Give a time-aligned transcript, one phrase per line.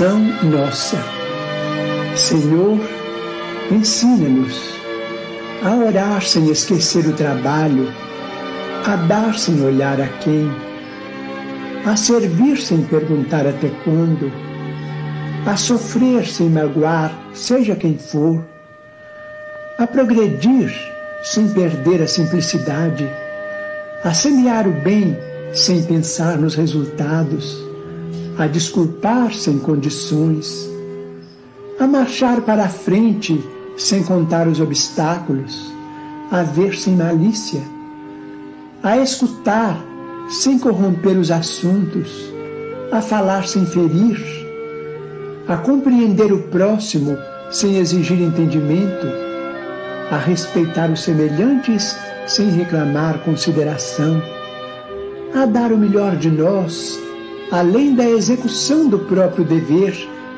[0.00, 0.96] Oração nossa.
[2.16, 2.80] Senhor,
[3.70, 4.58] ensina-nos
[5.62, 7.92] a orar sem esquecer o trabalho,
[8.86, 10.50] a dar sem olhar a quem,
[11.84, 14.32] a servir sem perguntar até quando,
[15.44, 18.42] a sofrer sem magoar, seja quem for,
[19.76, 20.72] a progredir
[21.22, 23.06] sem perder a simplicidade,
[24.02, 25.14] a semear o bem
[25.52, 27.69] sem pensar nos resultados
[28.40, 30.66] a desculpar sem condições,
[31.78, 33.38] a marchar para a frente
[33.76, 35.70] sem contar os obstáculos,
[36.30, 37.60] a ver sem malícia,
[38.82, 39.78] a escutar
[40.30, 42.32] sem corromper os assuntos,
[42.90, 44.18] a falar sem ferir,
[45.46, 47.18] a compreender o próximo
[47.50, 49.06] sem exigir entendimento,
[50.10, 51.94] a respeitar os semelhantes
[52.26, 54.22] sem reclamar consideração,
[55.34, 57.09] a dar o melhor de nós
[57.50, 59.94] além da execução do próprio dever,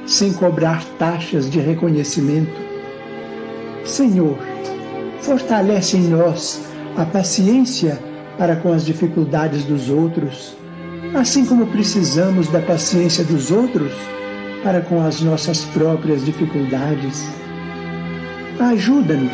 [0.06, 2.60] sem cobrar taxas de reconhecimento.
[3.84, 4.38] Senhor,
[5.20, 6.62] fortalece em nós
[6.96, 7.98] a paciência
[8.38, 10.56] para com as dificuldades dos outros,
[11.14, 13.92] assim como precisamos da paciência dos outros
[14.62, 17.24] para com as nossas próprias dificuldades.
[18.58, 19.32] Ajuda-nos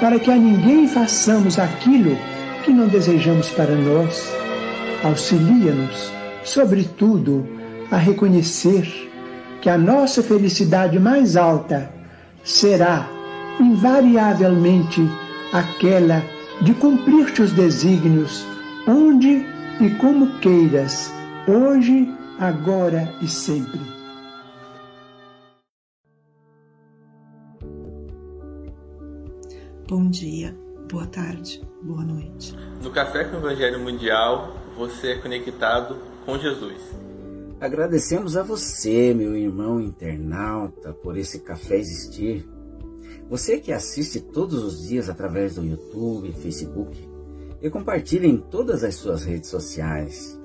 [0.00, 2.16] para que a ninguém façamos aquilo
[2.64, 4.32] que não desejamos para nós.
[5.04, 7.46] Auxilia-nos sobretudo,
[7.90, 8.86] a reconhecer
[9.60, 11.90] que a nossa felicidade mais alta
[12.44, 13.08] será,
[13.60, 15.00] invariavelmente,
[15.52, 16.22] aquela
[16.62, 18.44] de cumprir teus desígnios,
[18.86, 19.44] onde
[19.80, 21.12] e como queiras,
[21.46, 22.08] hoje,
[22.38, 23.80] agora e sempre.
[29.88, 30.54] Bom dia,
[30.90, 32.54] boa tarde, boa noite.
[32.82, 35.96] No Café com o Evangelho Mundial, você é conectado
[36.28, 36.94] com Jesus.
[37.58, 42.46] Agradecemos a você, meu irmão internauta, por esse café existir.
[43.30, 47.02] Você que assiste todos os dias através do YouTube, Facebook
[47.62, 50.38] e compartilha em todas as suas redes sociais.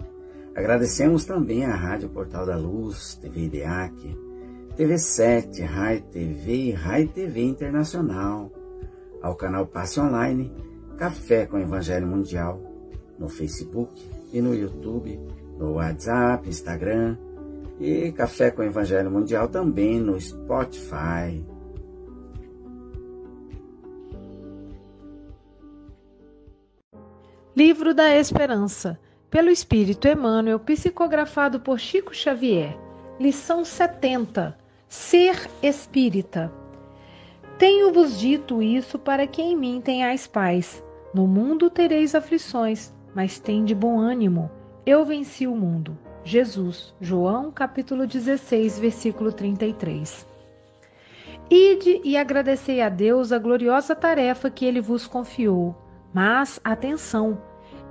[0.56, 4.18] Agradecemos também à Rádio Portal da Luz, TV IDEAC,
[4.78, 8.50] TV7, Rai TV e Rai TV Internacional,
[9.22, 10.50] ao canal Passe Online,
[10.98, 12.62] Café com Evangelho Mundial,
[13.20, 14.02] no Facebook
[14.32, 15.20] e no YouTube
[15.64, 17.16] no WhatsApp, Instagram
[17.80, 21.42] e Café com Evangelho Mundial também no Spotify.
[27.56, 32.78] Livro da Esperança, pelo Espírito Emmanuel, psicografado por Chico Xavier.
[33.18, 34.58] Lição 70.
[34.90, 36.52] Ser espírita.
[37.58, 40.84] Tenho-vos dito isso para que em mim tenhais paz.
[41.14, 44.52] No mundo tereis aflições, mas tende bom ânimo
[44.86, 45.98] eu venci o mundo.
[46.26, 50.28] Jesus, João capítulo 16, versículo 33.
[51.50, 55.76] Ide e agradecei a Deus a gloriosa tarefa que ele vos confiou.
[56.14, 57.42] Mas, atenção,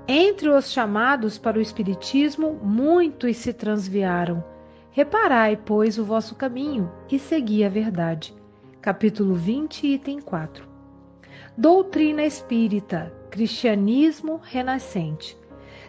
[0.07, 4.45] entre os chamados para o Espiritismo, muitos se transviaram.
[4.91, 8.35] Reparai, pois, o vosso caminho e segui a verdade.
[8.81, 10.69] Capítulo 20, item 4.
[11.57, 15.39] Doutrina espírita, cristianismo renascente.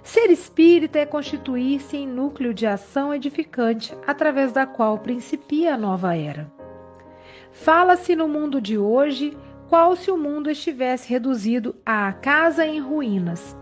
[0.03, 6.13] Ser espírita é constituir-se em núcleo de ação edificante através da qual principia a nova
[6.13, 6.51] era.
[7.53, 9.37] Fala-se no mundo de hoje
[9.69, 13.57] qual se o mundo estivesse reduzido à casa em ruínas.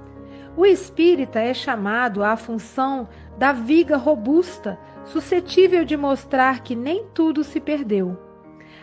[0.58, 3.08] O espírita é chamado à função
[3.38, 8.18] da viga robusta, suscetível de mostrar que nem tudo se perdeu.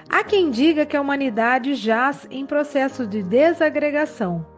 [0.09, 4.58] Há quem diga que a humanidade jaz em processo de desagregação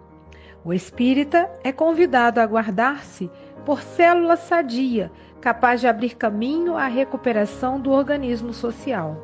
[0.64, 3.30] o espírita é convidado a guardar-se
[3.64, 5.10] por célula sadia,
[5.40, 9.16] capaz de abrir caminho à recuperação do organismo social.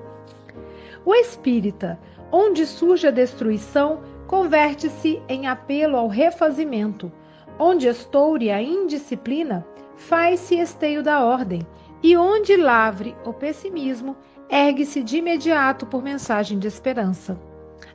[1.05, 1.99] O espírita,
[2.33, 7.13] onde surge a destruição, converte-se em apelo ao refazimento,
[7.59, 11.67] onde estoure a indisciplina, faz-se esteio da ordem,
[12.03, 14.17] e onde lavre o pessimismo,
[14.49, 17.39] ergue-se de imediato por mensagem de esperança.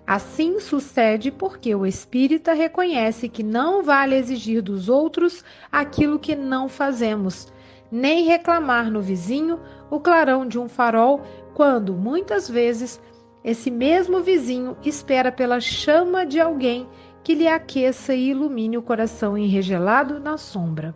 [0.06, 6.68] Assim sucede porque o espírita reconhece que não vale exigir dos outros aquilo que não
[6.68, 7.51] fazemos,
[7.92, 11.22] nem reclamar no vizinho o clarão de um farol,
[11.54, 13.01] quando muitas vezes
[13.44, 16.88] esse mesmo vizinho espera pela chama de alguém
[17.24, 20.95] que lhe aqueça e ilumine o coração enregelado na sombra.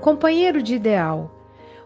[0.00, 1.30] Companheiro de ideal,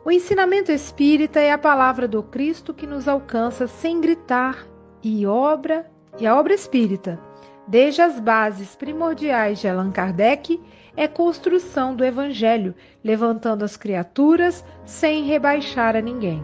[0.05, 4.67] o ensinamento espírita é a palavra do Cristo que nos alcança sem gritar
[5.03, 7.19] e obra e a obra espírita,
[7.67, 10.61] desde as bases primordiais de Allan Kardec,
[10.97, 16.43] é construção do Evangelho, levantando as criaturas sem rebaixar a ninguém.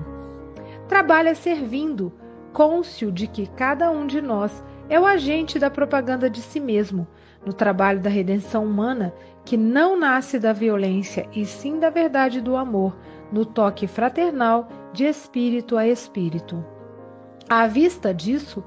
[0.88, 2.12] trabalha servindo,
[2.52, 7.06] cônscio de que cada um de nós é o agente da propaganda de si mesmo,
[7.46, 9.14] no trabalho da redenção humana,
[9.44, 12.96] que não nasce da violência e sim da verdade do amor,
[13.30, 16.64] no toque fraternal de espírito a espírito.
[17.48, 18.64] À vista disso,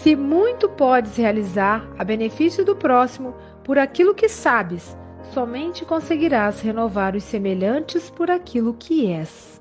[0.00, 3.34] se muito podes realizar a benefício do próximo
[3.64, 4.96] por aquilo que sabes,
[5.32, 9.60] somente conseguirás renovar os semelhantes por aquilo que és.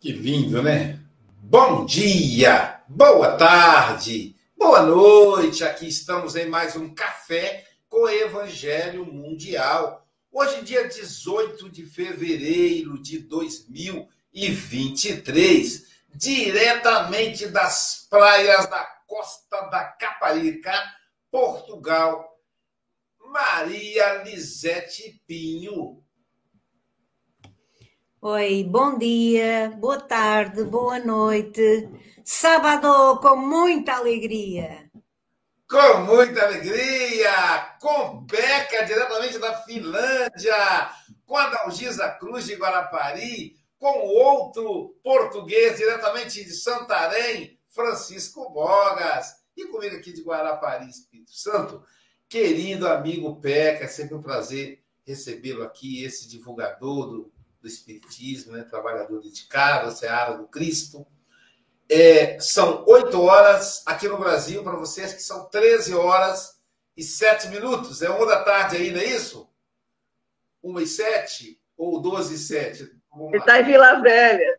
[0.00, 1.00] Que lindo, né?
[1.42, 5.64] Bom dia, boa tarde, boa noite.
[5.64, 10.06] Aqui estamos em mais um café com Evangelho Mundial.
[10.32, 13.20] Hoje, dia 18 de fevereiro de
[14.34, 20.74] 2023, diretamente das praias da costa da Caparica,
[21.30, 22.36] Portugal,
[23.20, 26.02] Maria Lisete Pinho.
[28.20, 31.88] Oi, bom dia, boa tarde, boa noite.
[32.24, 34.90] Sábado com muita alegria.
[35.68, 40.90] Com muita alegria, com Beca, diretamente da Finlândia,
[41.24, 49.34] com a Dalgisa Cruz de Guarapari, com outro português, diretamente de Santarém, Francisco Bogas.
[49.54, 51.84] E comigo aqui de Guarapari, Espírito Santo,
[52.26, 58.62] querido amigo Peca, é sempre um prazer recebê-lo aqui, esse divulgador do, do Espiritismo, né?
[58.62, 61.06] trabalhador dedicado, Seara do Cristo.
[61.86, 66.58] É, são oito horas aqui no Brasil, para vocês que são 13 horas
[66.96, 68.00] e sete minutos.
[68.00, 69.46] É uma da tarde aí, não é isso?
[70.62, 71.60] Uma e sete?
[71.76, 73.03] Ou doze e sete?
[73.16, 74.58] Ele está em Vila Velha.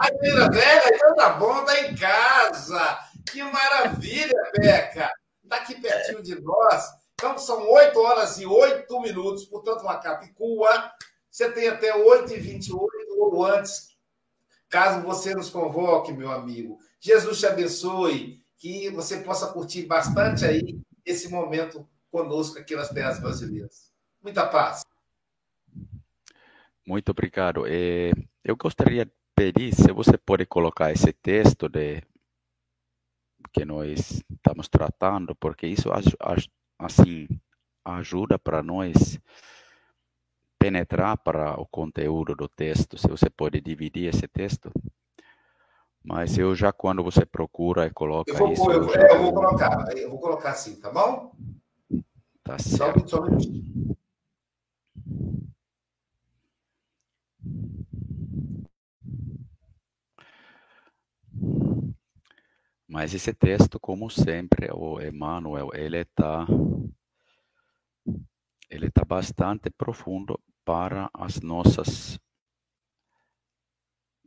[0.00, 2.98] A Vila Velha, então tá bom, tá em casa.
[3.30, 5.10] Que maravilha, Beca.
[5.42, 6.84] Está aqui pertinho de nós.
[7.14, 10.90] Então são 8 horas e 8 minutos, portanto, uma capicua.
[11.30, 12.88] Você tem até 8h28
[13.18, 13.88] ou antes,
[14.68, 16.78] caso você nos convoque, meu amigo.
[17.00, 23.18] Jesus te abençoe, que você possa curtir bastante aí esse momento conosco aqui nas terras
[23.18, 23.92] brasileiras.
[24.22, 24.84] Muita paz.
[26.86, 27.66] Muito obrigado.
[27.66, 28.12] É,
[28.44, 32.02] eu gostaria de pedir se você pode colocar esse texto de
[33.52, 35.88] que nós estamos tratando, porque isso
[36.78, 37.28] assim
[37.84, 39.18] ajuda para nós
[40.58, 42.98] penetrar para o conteúdo do texto.
[42.98, 44.70] Se você pode dividir esse texto,
[46.02, 49.32] mas eu já quando você procura e coloca eu vou, isso, eu, eu, eu, vou
[49.32, 51.34] colocar, eu vou colocar assim, tá bom?
[52.42, 53.08] Tá certo.
[53.08, 53.38] Só, só um
[62.88, 66.46] Mas esse texto, como sempre, o Emmanuel, ele está
[68.70, 72.18] ele está bastante profundo para as nossas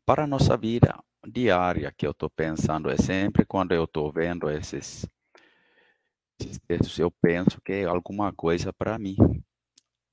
[0.05, 2.89] para a nossa vida diária que eu estou pensando.
[2.89, 5.05] É sempre quando eu estou vendo esses,
[6.39, 9.15] esses textos eu penso que é alguma coisa para mim.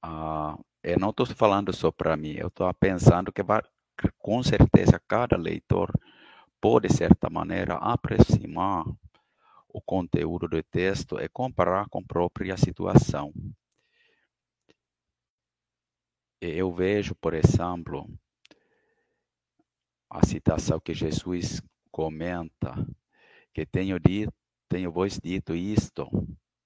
[0.02, 3.62] Ah, eu não estou falando só para mim eu estou pensando que vai,
[4.18, 5.90] com certeza cada leitor
[6.60, 8.84] pode, de certa maneira, aproximar
[9.68, 13.34] o conteúdo do texto e comparar com a própria situação.
[16.40, 18.08] Eu vejo, por exemplo,
[20.08, 21.60] a citação que Jesus
[21.90, 22.74] comenta,
[23.52, 24.32] que tenho dito,
[24.68, 26.08] tenho vos dito isto,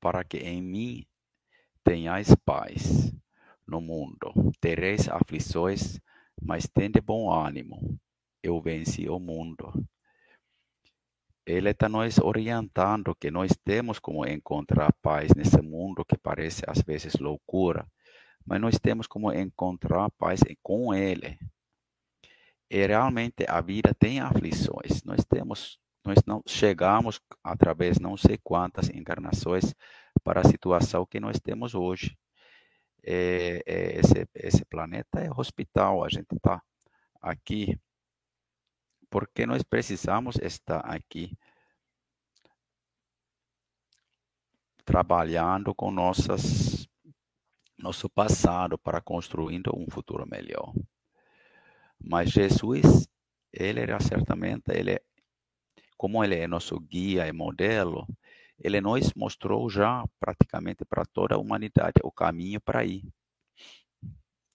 [0.00, 1.06] para que em mim
[1.82, 3.12] tenhais paz
[3.68, 4.32] no mundo.
[4.60, 6.00] Tereis aflições,
[6.40, 7.98] mas tende bom ânimo
[8.42, 9.72] eu venci o mundo.
[11.46, 16.82] Ele está nos orientando que nós temos como encontrar paz nesse mundo que parece às
[16.82, 17.87] vezes loucura,
[18.44, 21.38] mas nós temos como encontrar paz com Ele.
[22.70, 25.02] E realmente a vida tem aflições.
[25.04, 29.75] Nós temos, nós não chegamos através não sei quantas encarnações
[30.22, 32.14] para a situação que nós temos hoje.
[33.02, 36.62] É, é, esse, esse planeta é hospital, a gente está
[37.21, 37.78] aqui
[39.11, 41.37] porque nós precisamos estar aqui
[44.85, 46.88] trabalhando com nossas
[47.76, 50.75] nosso passado para construindo um futuro melhor.
[52.00, 53.09] Mas Jesus,
[53.52, 55.00] ele era certamente, ele
[55.97, 58.07] como ele é nosso guia e modelo,
[58.58, 63.04] ele nos mostrou já praticamente para toda a humanidade o caminho para ir.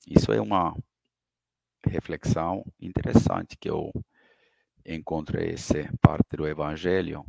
[0.08, 0.76] Isso é uma
[1.86, 3.92] reflexão interessante que eu
[4.86, 7.26] encontre essa parte do Evangelho,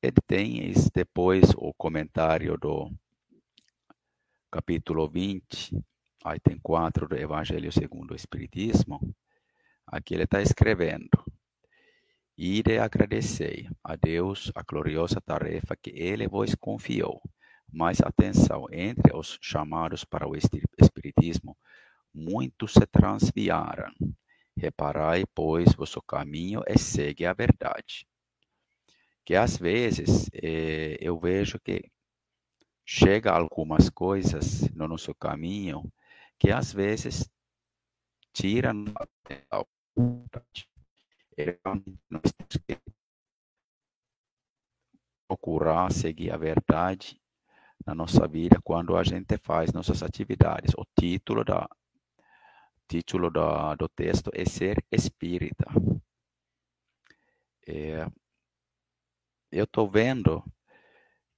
[0.00, 2.90] ele tem depois o comentário do
[4.50, 5.76] capítulo 20,
[6.24, 9.14] aí tem quatro do Evangelho segundo o Espiritismo,
[9.86, 11.10] aqui ele está escrevendo,
[12.40, 17.20] Ide agradecei a Deus a gloriosa tarefa que Ele vos confiou.
[17.68, 21.58] Mas atenção, entre os chamados para o Espiritismo,
[22.14, 23.92] muitos se transviaram.
[24.56, 28.06] Reparai, pois, vosso caminho e segue a verdade.
[29.24, 31.90] Que às vezes eh, eu vejo que
[32.86, 35.92] chega algumas coisas no nosso caminho
[36.38, 37.28] que às vezes
[38.32, 39.64] tiram a
[39.98, 40.67] verdade
[42.10, 42.78] nós temos que
[45.28, 47.20] procurar seguir a verdade
[47.86, 50.74] na nossa vida quando a gente faz nossas atividades.
[50.76, 51.68] O título da
[52.88, 55.66] título da, do texto é ser espírita.
[57.66, 58.06] É,
[59.52, 60.42] eu estou vendo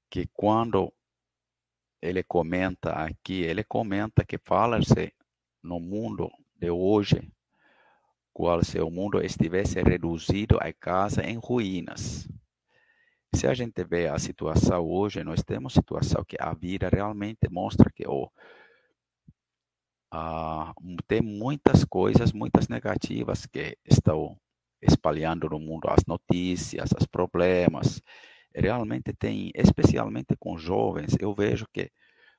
[0.08, 0.92] que quando
[2.00, 5.12] ele comenta aqui, ele comenta que fala-se
[5.62, 7.32] no mundo de hoje
[8.32, 12.28] qual se o mundo estivesse reduzido a casa em ruínas.
[13.34, 17.90] Se a gente vê a situação hoje, nós temos situação que a vida realmente mostra
[17.94, 18.30] que oh,
[20.12, 20.74] ah,
[21.06, 24.36] tem muitas coisas, muitas negativas que estão
[24.82, 28.02] espalhando no mundo, as notícias, os problemas.
[28.52, 31.92] Realmente tem, especialmente com jovens, eu vejo que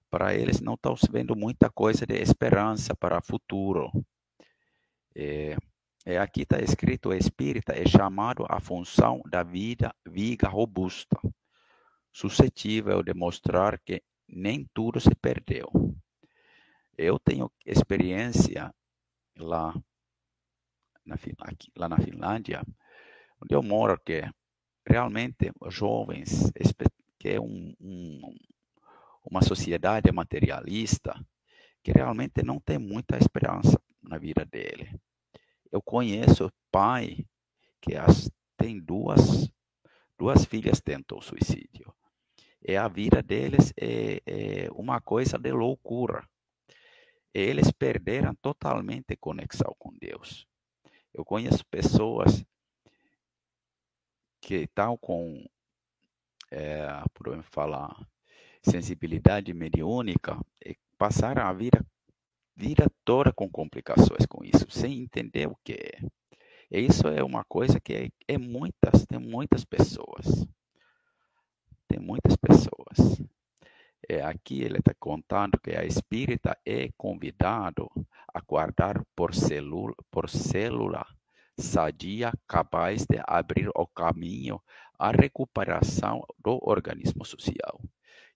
[0.10, 3.90] para eles não estão vendo muita coisa de esperança para o futuro.
[5.16, 5.56] É,
[6.05, 11.20] é, aqui está escrito: espírita é chamado à função da vida viga robusta,
[12.12, 15.70] suscetível de mostrar que nem tudo se perdeu.
[16.98, 18.74] Eu tenho experiência
[19.38, 19.74] lá
[21.05, 22.63] na, aqui, lá na Finlândia,
[23.41, 24.24] onde eu moro, que
[24.86, 26.51] realmente jovens,
[27.20, 28.36] que é um, um,
[29.24, 31.13] uma sociedade materialista,
[31.84, 35.00] que realmente não tem muita esperança na vida dele.
[35.72, 37.25] Eu conheço pai
[37.80, 39.50] que as, tem duas,
[40.18, 41.94] duas filhas tentou suicídio.
[42.62, 46.28] E a vida deles é, é uma coisa de loucura.
[47.34, 50.46] Eles perderam totalmente conexão com Deus.
[51.13, 52.46] Eu conheço pessoas
[54.40, 55.44] que estão com,
[56.51, 57.96] é, por falar,
[58.62, 61.86] sensibilidade mediúnica e passaram a vida
[62.62, 66.00] vida toda com complicações com isso, sem entender o que é.
[66.70, 70.48] E isso é uma coisa que é, é muitas, tem muitas pessoas.
[71.88, 73.20] Tem muitas pessoas.
[74.08, 77.89] É, aqui ele está contando que a espírita é convidado
[78.32, 79.32] a guardar por
[80.12, 81.06] por célula
[81.58, 84.62] sadia capaz de abrir o caminho
[84.98, 87.82] à recuperação do organismo social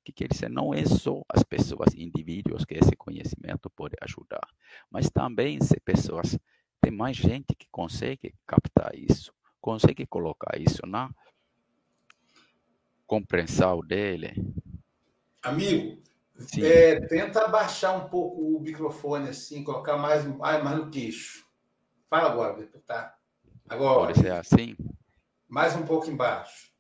[0.06, 4.48] que quer dizer, não é só as pessoas, indivíduos que esse conhecimento pode ajudar,
[4.90, 6.38] mas também se pessoas,
[6.80, 11.10] tem mais gente que consegue captar isso, consegue colocar isso na
[13.08, 14.34] compreensão dele.
[15.42, 16.02] Amigo,
[16.62, 21.48] é, tenta baixar um pouco o microfone assim, colocar mais, mais no queixo.
[22.08, 23.18] Fala agora, tá?
[23.68, 24.14] Agora.
[24.14, 24.76] Pode ser assim?
[25.48, 26.72] Mais um pouco embaixo.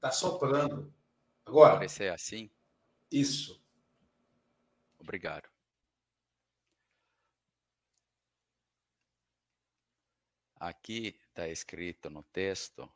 [0.00, 0.90] Tá soprando.
[1.44, 1.78] Agora.
[1.78, 2.50] Pode ser assim?
[3.10, 3.60] Isso.
[4.98, 5.48] Obrigado.
[10.56, 12.92] Aqui está escrito no texto,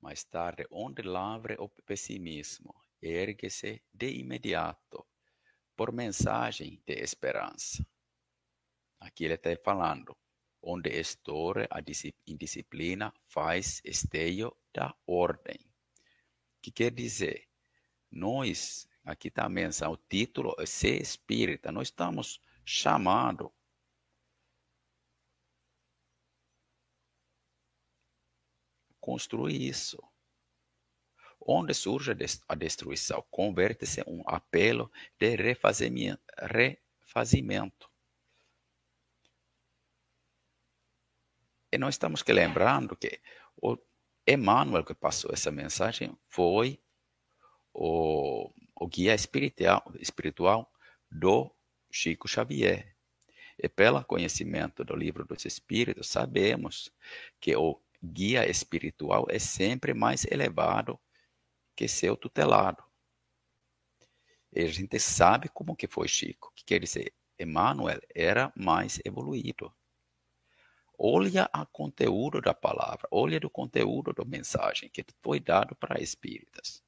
[0.00, 5.06] mais tarde, onde lavre o pessimismo, ergue-se de imediato,
[5.76, 7.86] por mensagem de esperança.
[8.98, 10.16] Aqui ele está falando,
[10.60, 11.80] onde estoure a
[12.26, 15.58] indisciplina, faz esteio da ordem.
[16.60, 17.48] Que quer dizer?
[18.10, 21.72] Nós aqui está a menção, o título é ser espírita.
[21.72, 23.50] Nós estamos chamados
[29.00, 29.98] construir isso.
[31.40, 32.12] Onde surge
[32.48, 36.30] a destruição, converte-se em um apelo de refazimento.
[41.72, 43.20] E nós estamos que lembrando que
[43.56, 43.78] o
[44.26, 46.78] Emmanuel que passou essa mensagem foi
[47.72, 50.72] o o guia espiritual, espiritual
[51.10, 51.54] do
[51.90, 52.96] Chico Xavier.
[53.58, 56.90] E pelo conhecimento do livro dos Espíritos, sabemos
[57.38, 60.98] que o guia espiritual é sempre mais elevado
[61.76, 62.82] que seu tutelado.
[64.50, 69.70] E a gente sabe como que foi Chico, que quer dizer, Emmanuel era mais evoluído.
[70.98, 76.82] Olha o conteúdo da palavra, olha o conteúdo da mensagem que foi dado para espíritas.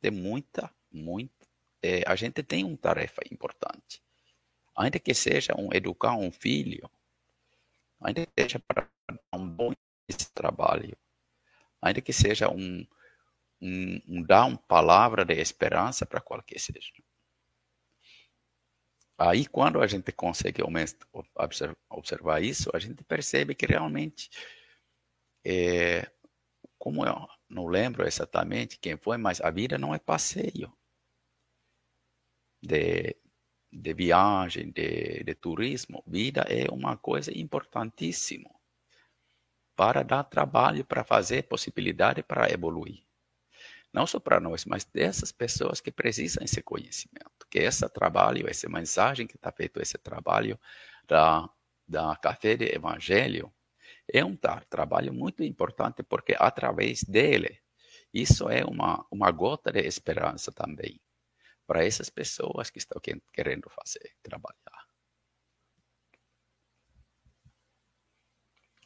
[0.00, 1.48] Tem muita muito,
[1.82, 4.02] é, a gente tem uma tarefa importante.
[4.76, 6.90] ainda que seja um educar um filho,
[8.00, 8.88] ainda que seja para
[9.34, 9.72] um bom
[10.34, 10.96] trabalho,
[11.80, 12.86] ainda que seja um,
[13.60, 16.92] um, um dar uma palavra de esperança para qualquer seja.
[19.18, 20.62] Aí, quando a gente consegue
[21.90, 24.30] observar isso, a gente percebe que realmente,
[25.44, 26.10] é,
[26.78, 30.72] como eu não lembro exatamente quem foi, mas a vida não é passeio
[32.62, 33.16] de,
[33.70, 36.02] de viagem, de, de turismo.
[36.06, 38.50] Vida é uma coisa importantíssima
[39.74, 43.02] para dar trabalho, para fazer possibilidade para evoluir.
[43.92, 48.68] Não só para nós, mas dessas pessoas que precisam desse conhecimento, que esse trabalho, essa
[48.68, 50.58] mensagem que está feito, esse trabalho
[51.06, 51.48] da,
[51.86, 53.52] da Café de Evangelho,
[54.10, 54.36] é um
[54.68, 57.60] trabalho muito importante, porque através dele,
[58.12, 61.01] isso é uma, uma gota de esperança também
[61.72, 63.00] para essas pessoas que estão
[63.32, 64.86] querendo fazer, trabalhar.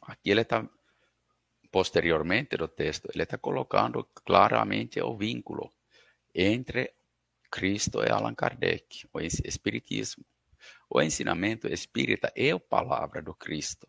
[0.03, 0.65] Aqui ele está,
[1.69, 5.73] posteriormente no texto, ele está colocando claramente o vínculo
[6.33, 6.93] entre
[7.51, 10.23] Cristo e Allan Kardec, o Espiritismo.
[10.89, 13.85] O ensinamento espírita é a palavra do Cristo,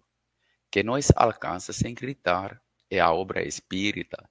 [0.69, 4.29] que nos alcança sem gritar, é a obra espírita,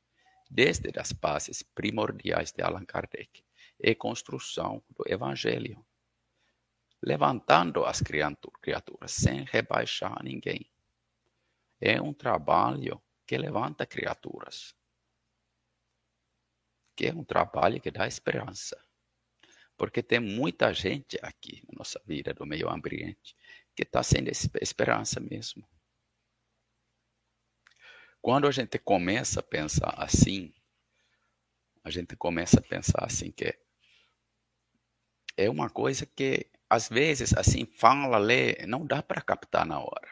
[0.52, 3.47] desde as bases primordiais de Allan Kardec
[3.80, 5.86] e construção do Evangelho,
[7.02, 10.70] levantando as criaturas sem rebaixar ninguém.
[11.80, 14.76] É um trabalho que levanta criaturas,
[16.96, 18.82] que é um trabalho que dá esperança.
[19.78, 23.36] Porque tem muita gente aqui na nossa vida, do meio ambiente,
[23.76, 24.26] que está sem
[24.60, 25.70] esperança mesmo.
[28.20, 30.52] Quando a gente começa a pensar assim,
[31.84, 33.67] a gente começa a pensar assim que
[35.38, 40.12] é uma coisa que, às vezes, assim, fala, lê, não dá para captar na hora.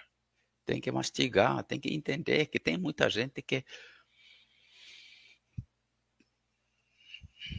[0.66, 3.66] Tem que mastigar, tem que entender que tem muita gente que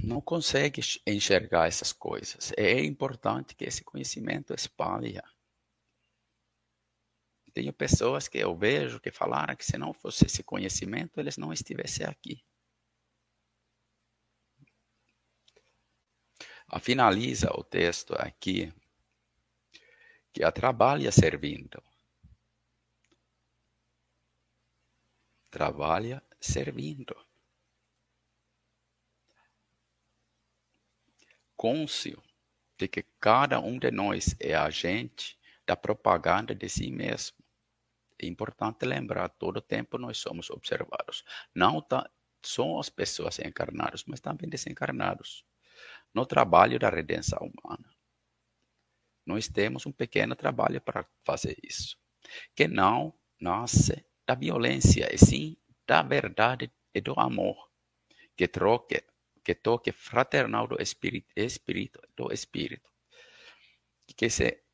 [0.02, 2.52] não consegue enxergar essas coisas.
[2.56, 5.20] É importante que esse conhecimento espalhe.
[7.52, 11.52] Tenho pessoas que eu vejo que falaram que se não fosse esse conhecimento, eles não
[11.52, 12.42] estivessem aqui.
[16.80, 18.72] Finaliza o texto aqui,
[20.32, 21.82] que a trabalha servindo.
[25.50, 27.16] Trabalha servindo.
[31.56, 32.22] Cônscio
[32.76, 37.38] de que cada um de nós é agente da propaganda de si mesmo.
[38.18, 41.24] É importante lembrar, todo tempo nós somos observados.
[41.54, 42.10] Não tá,
[42.42, 45.44] só as pessoas encarnadas, mas também desencarnados
[46.16, 47.94] no trabalho da redenção humana.
[49.26, 51.98] Nós temos um pequeno trabalho para fazer isso,
[52.54, 57.70] que não nasce da violência, e sim da verdade e do amor,
[58.34, 59.04] que troque,
[59.44, 62.90] que toque fraternal do espírito, espírito do espírito,
[64.16, 64.64] que se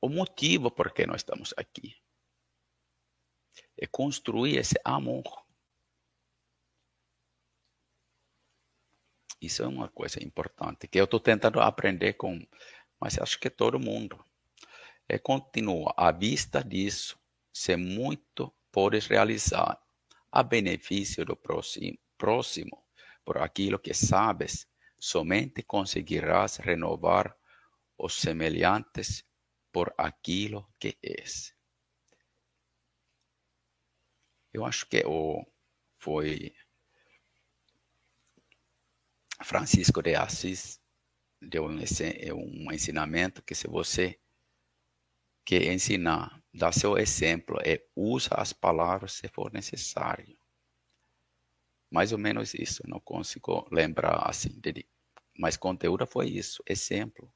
[0.00, 1.96] o motivo por que nós estamos aqui
[3.76, 5.49] é construir esse amor
[9.40, 12.46] Isso é uma coisa importante que eu estou tentando aprender com,
[13.00, 14.22] mas acho que todo mundo.
[15.08, 17.18] É continua à vista disso,
[17.52, 19.80] se muito podes realizar
[20.30, 22.84] a benefício do próximo,
[23.24, 27.36] por aquilo que sabes, somente conseguirás renovar
[27.98, 29.24] os semelhantes
[29.72, 31.54] por aquilo que és.
[34.52, 35.44] Eu acho que o,
[35.98, 36.54] foi
[39.42, 40.80] Francisco de Assis
[41.40, 44.18] deu um, um ensinamento que se você
[45.44, 50.38] quer ensinar, dá seu exemplo, é usa as palavras se for necessário.
[51.90, 54.60] Mais ou menos isso, não consigo lembrar assim,
[55.36, 57.32] mas conteúdo foi isso, exemplo.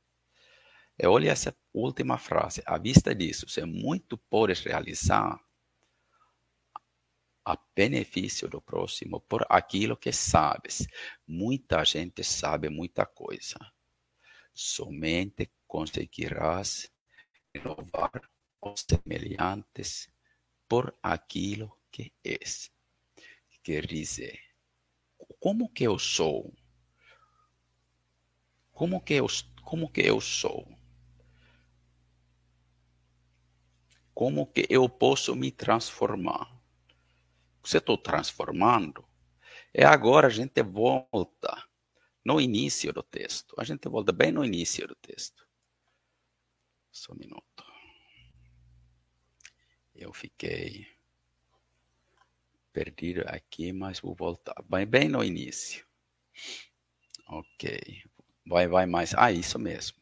[0.97, 5.41] E olha essa última frase, à vista disso, se muito podes realizar,
[7.45, 10.87] a benefício do próximo por aquilo que sabes.
[11.27, 13.59] Muita gente sabe muita coisa.
[14.53, 16.91] Somente conseguirás
[17.53, 18.31] renovar
[18.61, 20.09] os semelhantes
[20.67, 22.73] por aquilo que és.
[23.63, 24.39] Quer dizer,
[25.39, 26.55] como que eu sou?
[28.73, 29.27] Como que eu,
[29.63, 30.67] como que eu sou?
[34.13, 36.54] Como que eu posso me transformar?
[37.69, 39.07] Você está transformando,
[39.73, 41.69] é agora a gente volta
[42.25, 43.55] no início do texto.
[43.59, 45.47] A gente volta bem no início do texto.
[46.91, 47.65] Só um minuto.
[49.95, 50.87] Eu fiquei
[52.73, 54.55] perdido aqui, mas vou voltar.
[54.69, 55.87] Vai bem no início.
[57.29, 58.03] Ok.
[58.47, 59.15] Vai, vai mais.
[59.15, 59.99] Ah, isso mesmo.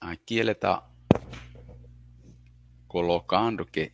[0.00, 0.91] Aqui ele está
[2.92, 3.90] colocando que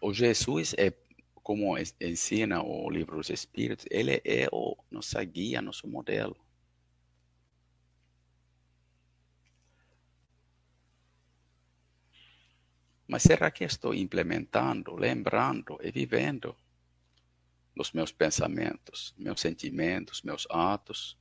[0.00, 0.92] o Jesus é
[1.34, 6.36] como ensina o livro dos Espíritos, ele é o nossa guia, nosso modelo.
[13.06, 16.56] Mas será que estou implementando, lembrando e vivendo
[17.78, 21.16] os meus pensamentos, meus sentimentos, meus atos,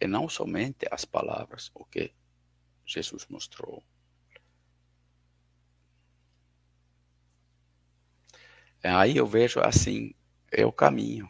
[0.00, 2.14] e não somente as palavras, o que
[2.84, 3.82] Jesus mostrou?
[8.82, 10.14] Aí eu vejo assim,
[10.52, 11.28] é o caminho.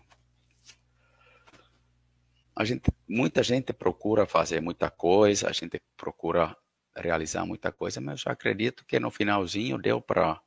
[2.55, 6.57] A gente, muita gente procura fazer muita coisa, a gente procura
[6.97, 10.41] realizar muita coisa, mas eu acredito que no finalzinho deu para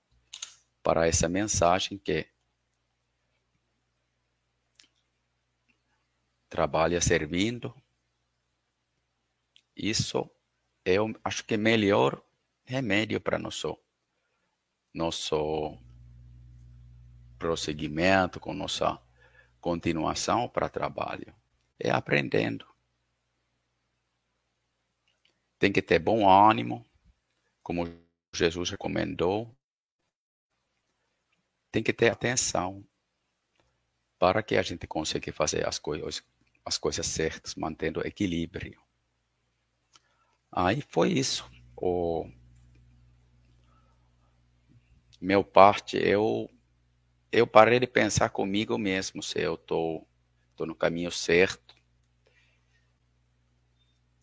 [0.82, 2.28] para essa mensagem que
[6.50, 7.76] trabalha servindo.
[9.76, 10.30] Isso
[10.86, 12.24] é, acho que, melhor
[12.66, 13.78] remédio para nosso
[14.94, 15.78] nosso
[17.40, 19.02] prosseguimento, com nossa
[19.62, 21.34] continuação para trabalho.
[21.80, 22.68] É aprendendo.
[25.58, 26.86] Tem que ter bom ânimo,
[27.64, 27.88] como
[28.34, 29.50] Jesus recomendou.
[31.72, 32.86] Tem que ter atenção
[34.18, 36.22] para que a gente consiga fazer as coisas,
[36.66, 38.82] as coisas certas, mantendo equilíbrio.
[40.52, 41.50] Aí foi isso.
[41.76, 42.30] O
[45.22, 46.50] meu parte, eu
[47.32, 50.08] eu parei de pensar comigo mesmo se eu estou tô,
[50.58, 51.76] tô no caminho certo,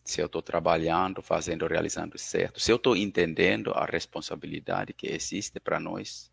[0.03, 5.59] se eu estou trabalhando, fazendo, realizando certo, se eu estou entendendo a responsabilidade que existe
[5.59, 6.31] para nós.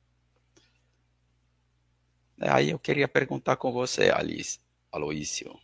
[2.40, 4.60] Aí eu queria perguntar com você, Alice,
[4.92, 5.58] Aloísio,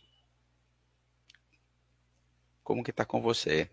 [2.63, 3.69] como que está com você?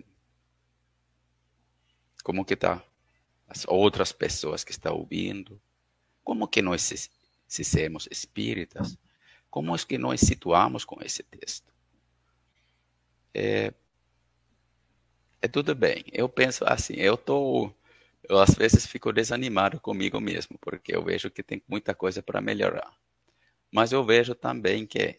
[2.24, 2.84] Como que está
[3.48, 5.60] as outras pessoas que estão ouvindo?
[6.22, 6.82] Como que nós
[7.48, 8.96] se sermos espíritas,
[9.50, 11.72] como é que nós situamos com esse texto?
[13.34, 13.72] É,
[15.40, 16.04] é tudo bem.
[16.12, 17.72] Eu penso assim, eu tô,
[18.28, 22.40] eu às vezes fico desanimado comigo mesmo, porque eu vejo que tem muita coisa para
[22.40, 22.94] melhorar.
[23.72, 25.18] Mas eu vejo também que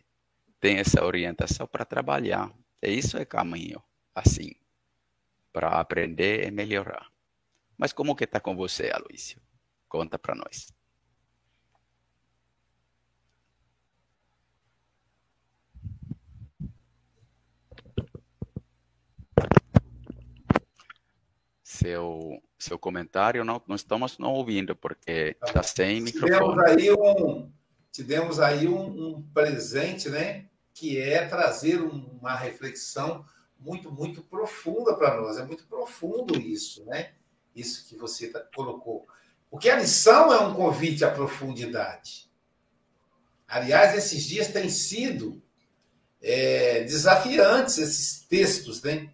[0.60, 2.54] tem essa orientação para trabalhar.
[2.82, 3.82] E isso é caminho,
[4.13, 4.54] assim,
[5.52, 7.08] para aprender e melhorar.
[7.78, 9.42] Mas como que está com você, Aloísio?
[9.88, 10.74] Conta para nós.
[21.80, 26.62] Seu, seu comentário, não, não estamos não ouvindo, porque está sem microfone.
[26.68, 27.50] Aí um,
[27.92, 30.46] tivemos aí um, um, presente, né?
[30.74, 33.26] Que é trazer uma reflexão
[33.60, 35.38] muito, muito profunda para nós.
[35.38, 37.12] É muito profundo isso, né?
[37.56, 39.08] Isso que você tá, colocou.
[39.50, 42.30] Porque a lição é um convite à profundidade.
[43.48, 45.42] Aliás, esses dias têm sido
[46.22, 49.10] é, desafiantes esses textos, né?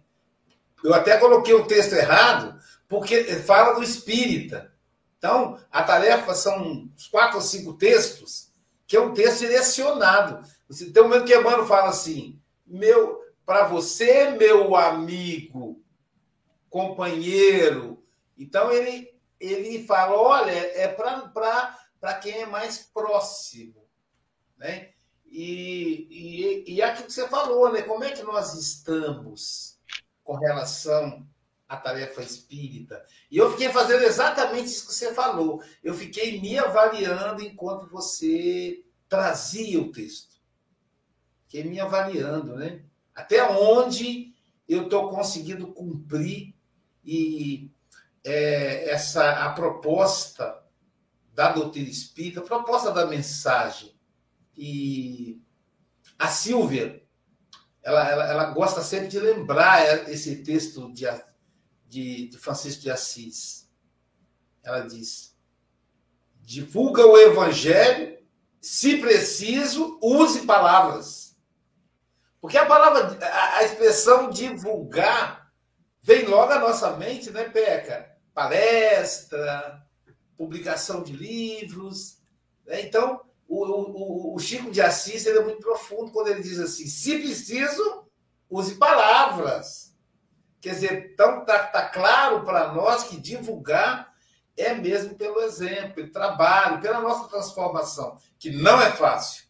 [0.86, 4.72] Eu até coloquei o texto errado, porque fala do espírita.
[5.18, 8.52] Então, a tarefa são quatro ou cinco textos,
[8.86, 10.48] que é um texto direcionado.
[10.94, 15.82] Tem um momento que Emmanuel fala assim: meu, para você, meu amigo,
[16.70, 18.00] companheiro.
[18.38, 23.84] Então, ele, ele fala: olha, é para quem é mais próximo.
[24.56, 24.90] Né?
[25.26, 26.06] E,
[26.68, 27.82] e, e aquilo que você falou, né?
[27.82, 29.75] Como é que nós estamos?
[30.26, 31.24] Com relação
[31.68, 33.06] à tarefa espírita.
[33.30, 35.62] E eu fiquei fazendo exatamente isso que você falou.
[35.82, 40.36] Eu fiquei me avaliando enquanto você trazia o texto.
[41.44, 42.82] Fiquei me avaliando, né?
[43.14, 44.34] Até onde
[44.68, 46.54] eu estou conseguindo cumprir
[47.04, 47.70] e
[48.24, 50.60] é, essa a proposta
[51.32, 53.94] da doutrina espírita, a proposta da mensagem.
[54.56, 55.40] E
[56.18, 57.05] a Silvia
[57.86, 61.06] ela, ela, ela gosta sempre de lembrar esse texto de,
[61.86, 63.70] de, de Francisco de Assis.
[64.64, 65.38] Ela diz:
[66.42, 68.18] divulga o evangelho,
[68.60, 71.36] se preciso, use palavras.
[72.40, 75.52] Porque a palavra, a, a expressão divulgar
[76.02, 78.16] vem logo à nossa mente, né, Peca?
[78.34, 79.80] Palestra,
[80.36, 82.18] publicação de livros.
[82.66, 82.80] Né?
[82.80, 86.86] Então, o, o, o Chico de Assis ele é muito profundo quando ele diz assim:
[86.86, 88.04] se preciso,
[88.50, 89.94] use palavras.
[90.60, 94.12] Quer dizer, então tá, tá claro para nós que divulgar
[94.56, 99.44] é mesmo pelo exemplo, pelo trabalho, pela nossa transformação, que não é fácil.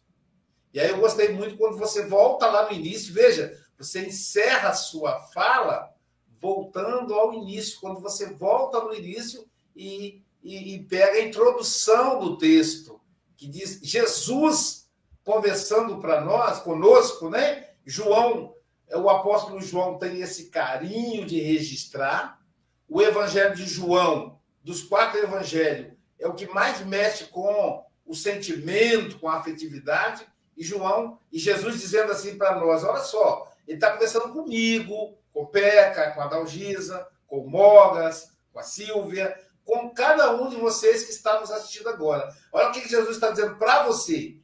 [0.73, 4.73] E aí eu gostei muito quando você volta lá no início, veja, você encerra a
[4.73, 5.91] sua fala
[6.39, 12.37] voltando ao início, quando você volta no início e, e, e pega a introdução do
[12.37, 13.01] texto,
[13.37, 14.89] que diz Jesus
[15.23, 17.69] conversando para nós, conosco, né?
[17.85, 18.53] João,
[18.93, 22.41] o apóstolo João tem esse carinho de registrar.
[22.89, 29.19] O evangelho de João, dos quatro evangelhos, é o que mais mexe com o sentimento,
[29.19, 30.25] com a afetividade.
[30.55, 35.45] E João, e Jesus dizendo assim para nós: olha só, ele está conversando comigo, com
[35.45, 39.37] Peca, com a Dalgisa, com o Mogas, com a Silvia,
[39.67, 42.33] com cada um de vocês que está nos assistindo agora.
[42.53, 44.39] Olha o que Jesus está dizendo para você.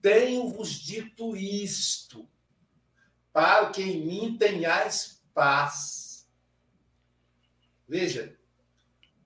[0.00, 2.26] Tenho-vos dito isto,
[3.34, 6.26] para que em mim tenhais paz.
[7.86, 8.34] Veja,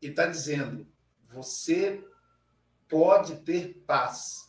[0.03, 0.85] ele está dizendo,
[1.33, 2.05] você
[2.89, 4.49] pode ter paz.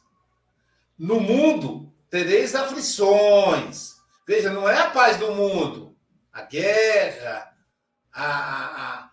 [0.97, 3.97] No mundo tereis aflições.
[4.27, 5.95] Veja, não é a paz do mundo,
[6.33, 7.55] a guerra,
[8.11, 9.10] a, a, a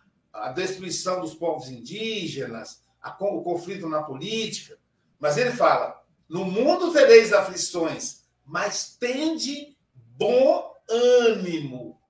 [0.53, 4.79] destruição dos povos indígenas, a, o conflito na política.
[5.19, 12.01] Mas ele fala: no mundo tereis aflições, mas tende bom ânimo.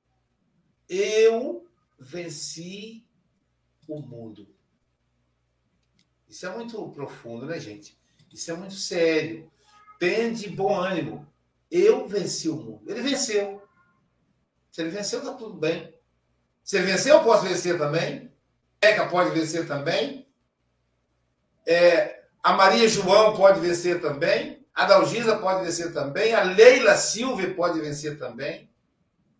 [0.89, 1.67] Eu
[1.99, 3.07] venci
[3.87, 4.49] o mundo.
[6.29, 7.99] Isso é muito profundo, né, gente?
[8.33, 9.51] Isso é muito sério.
[9.99, 11.27] Tende bom ânimo.
[11.71, 12.91] Eu venci o mundo.
[12.91, 13.63] Ele venceu.
[14.71, 15.98] Se ele venceu, está tudo bem.
[16.73, 18.31] Ele venceu, eu posso vencer também.
[18.81, 20.29] Eca pode vencer também.
[21.67, 24.67] É, a Maria João pode vencer também.
[24.75, 26.35] A Dalgisa pode vencer também.
[26.35, 28.71] A Leila Silva pode vencer também.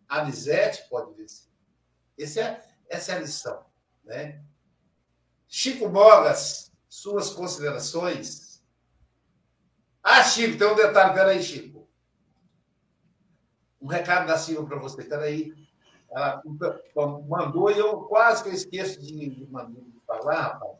[0.07, 1.47] A Lisete pode vencer.
[2.17, 3.65] Esse é, essa é a lição.
[4.03, 4.41] Né?
[5.47, 8.61] Chico Bogas, suas considerações.
[10.03, 11.13] Ah, Chico, tem um detalhe.
[11.13, 11.87] Peraí, Chico.
[13.79, 15.03] Um recado da Silva para você.
[15.03, 15.53] Peraí.
[16.11, 16.41] Ela
[17.27, 19.47] mandou e eu quase que eu esqueço de, de, de
[20.07, 20.75] falar, rapaz.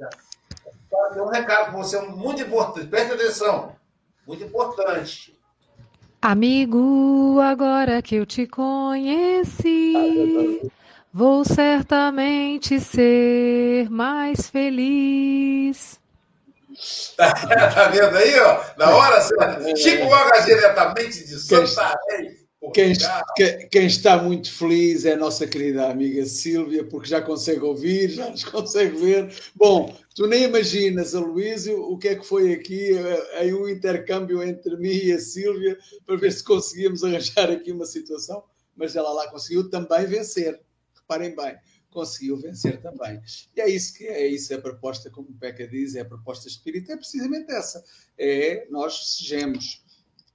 [1.14, 2.88] Tem um recado para você muito importante.
[2.88, 3.76] Preste atenção.
[4.26, 5.38] Muito importante.
[6.22, 9.64] Amigo, agora que eu te conheci,
[11.14, 15.98] vou certamente ser mais feliz.
[17.16, 17.34] Tá,
[17.74, 18.62] tá vendo aí, ó?
[18.78, 19.76] Na hora certa.
[19.76, 22.39] Chico Moga diretamente de Santarém.
[22.74, 22.94] Quem,
[23.72, 28.30] quem, está muito feliz é a nossa querida amiga Sílvia, porque já consegue ouvir, já
[28.30, 29.34] nos consegue ver.
[29.56, 34.44] Bom, tu nem imaginas, Aloísio, o que é que foi aqui eh, em um intercâmbio
[34.44, 38.44] entre mim e a Sílvia para ver se conseguíamos arranjar aqui uma situação,
[38.76, 40.60] mas ela lá conseguiu também vencer.
[40.94, 41.56] Reparem bem,
[41.90, 43.22] conseguiu vencer também.
[43.56, 46.06] E é isso que é isso é a proposta, como o Peca diz, é a
[46.06, 47.82] proposta espírita, é precisamente essa.
[48.18, 49.82] É nós sejamos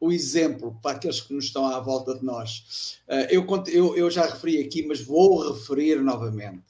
[0.04, 2.98] o exemplo para aqueles que nos estão à volta de nós.
[3.08, 6.62] Uh, eu, eu, eu, já referi aqui, mas vou referir novamente.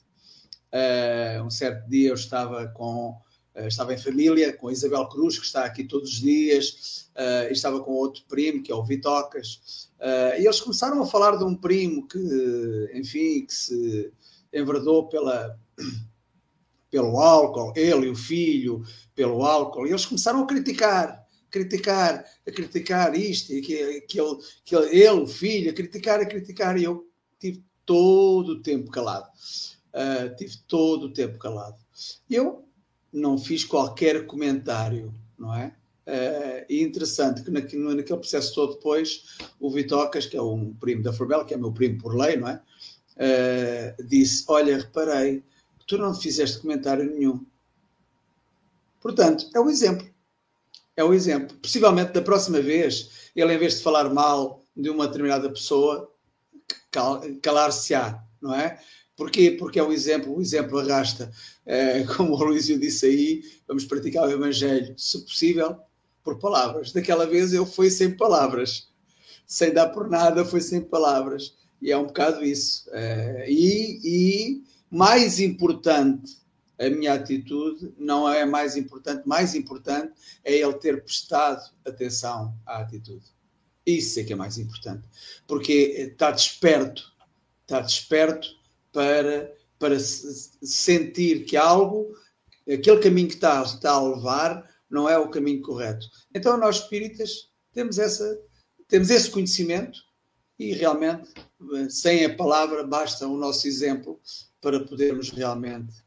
[0.71, 5.37] Uh, um certo dia eu estava com uh, estava em família com a Isabel Cruz,
[5.37, 7.09] que está aqui todos os dias,
[7.49, 9.89] estava com outro primo, que é o Vitocas,
[10.37, 14.11] e eles começaram a falar de um primo que, enfim, que se
[14.53, 15.57] enverdou pela,
[16.91, 18.83] pelo álcool, ele e o filho,
[19.15, 25.09] pelo álcool, e eles começaram a criticar criticar, a criticar isto, e que, que, ele,
[25.09, 27.07] o filho, a criticar, a criticar, e eu
[27.39, 29.27] tive todo o tempo calado.
[29.93, 31.77] Uh, tive todo o tempo calado.
[32.29, 32.65] Eu
[33.11, 35.73] não fiz qualquer comentário, não é?
[36.05, 41.01] Uh, e interessante que naquele, naquele processo todo depois, o Vitocas, que é um primo
[41.01, 42.61] da Forbel, que é meu primo por lei, não é?
[43.15, 45.43] Uh, disse, olha, reparei
[45.87, 47.45] tu não fizeste comentário nenhum.
[49.01, 50.07] Portanto, é um exemplo
[50.95, 51.57] é o exemplo.
[51.57, 56.11] Possivelmente, da próxima vez, ele, em vez de falar mal de uma determinada pessoa,
[57.41, 58.79] calar-se-á, não é?
[59.15, 59.51] Porquê?
[59.51, 61.31] Porque é o exemplo, o exemplo arrasta.
[61.65, 65.77] É, como o Luísio disse aí, vamos praticar o Evangelho, se possível,
[66.23, 66.91] por palavras.
[66.91, 68.89] Daquela vez eu fui sem palavras,
[69.45, 71.55] sem dar por nada, foi sem palavras.
[71.81, 72.89] E é um bocado isso.
[72.91, 76.37] É, e, e mais importante
[76.79, 82.79] a minha atitude não é mais importante, mais importante é ele ter prestado atenção à
[82.79, 83.25] atitude.
[83.85, 85.07] Isso é que é mais importante,
[85.47, 87.03] porque está desperto,
[87.61, 88.47] está desperto
[88.91, 92.15] para, para sentir que algo,
[92.61, 96.07] aquele caminho que está, está a levar, não é o caminho correto.
[96.33, 98.39] Então nós espíritas temos essa
[98.87, 99.99] temos esse conhecimento
[100.59, 101.33] e realmente
[101.89, 104.19] sem a palavra basta o nosso exemplo
[104.61, 106.04] para podermos realmente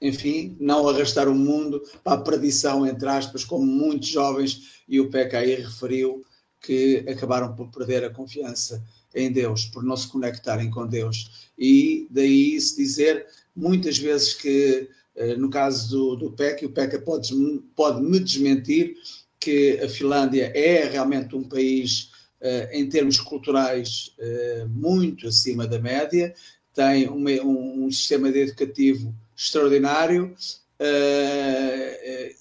[0.00, 5.10] enfim, não arrastar o mundo para a perdição, entre aspas, como muitos jovens, e o
[5.10, 6.24] PKI referiu,
[6.60, 11.48] que acabaram por perder a confiança em Deus, por não se conectarem com Deus.
[11.58, 16.98] E daí se dizer muitas vezes que, eh, no caso do, do PEC, o PEC
[17.00, 17.32] pode,
[17.74, 18.96] pode me desmentir
[19.40, 25.78] que a Finlândia é realmente um país, eh, em termos culturais, eh, muito acima da
[25.78, 26.34] média,
[26.78, 30.32] tem um, um sistema de educativo extraordinário,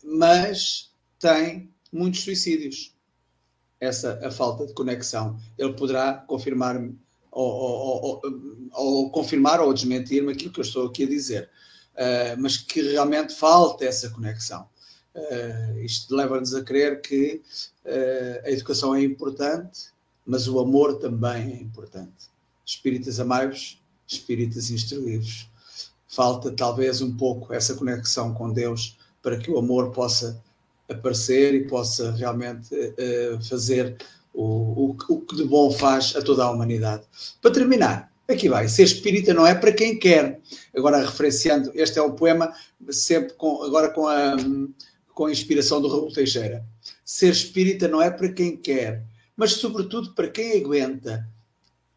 [0.04, 2.95] mas tem muitos suicídios
[3.80, 5.39] essa a falta de conexão.
[5.58, 6.95] Ele poderá confirmar-me
[7.32, 8.21] ou, ou, ou,
[8.73, 11.50] ou, confirmar ou desmentir-me aquilo que eu estou aqui a dizer,
[11.93, 14.67] uh, mas que realmente falta essa conexão.
[15.15, 17.41] Uh, isto leva-nos a crer que
[17.86, 19.89] uh, a educação é importante,
[20.26, 22.30] mas o amor também é importante.
[22.65, 25.50] Espíritas amai-vos, espíritas instruí-vos.
[26.08, 30.41] Falta talvez um pouco essa conexão com Deus para que o amor possa
[30.89, 33.98] aparecer e possa realmente uh, fazer
[34.34, 37.04] o, o, o, que de bom faz a toda a humanidade.
[37.41, 40.39] Para terminar, aqui vai, ser espírita não é para quem quer.
[40.76, 42.54] Agora, referenciando, este é o poema,
[42.89, 44.38] sempre com, agora com a,
[45.13, 46.63] com a inspiração do Raul Teixeira.
[47.04, 49.04] Ser espírita não é para quem quer,
[49.36, 51.28] mas sobretudo para quem aguenta.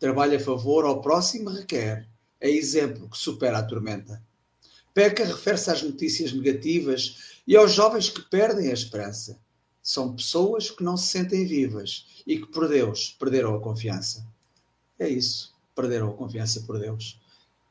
[0.01, 2.09] Trabalha a favor ao próximo requer.
[2.41, 4.21] É exemplo que supera a tormenta.
[4.95, 9.39] Peca refere-se às notícias negativas e aos jovens que perdem a esperança.
[9.83, 14.27] São pessoas que não se sentem vivas e que, por Deus, perderam a confiança.
[14.99, 17.21] É isso, perderam a confiança por Deus.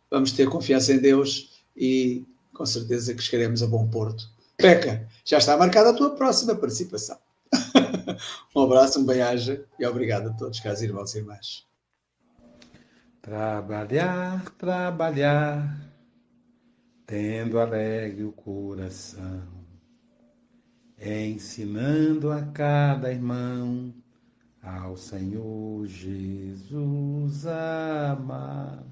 [0.09, 4.29] Vamos ter confiança em Deus e com certeza que chegaremos a bom porto.
[4.55, 7.17] Peca, já está marcada a tua próxima participação.
[8.55, 11.68] um abraço, um bem-aja e obrigado a todos, caros irmãos e irmãs.
[13.29, 15.77] Trabalhar, trabalhar,
[17.05, 19.47] tendo alegre o coração
[20.99, 23.93] ensinando a cada irmão
[24.63, 28.83] ao Senhor Jesus amar.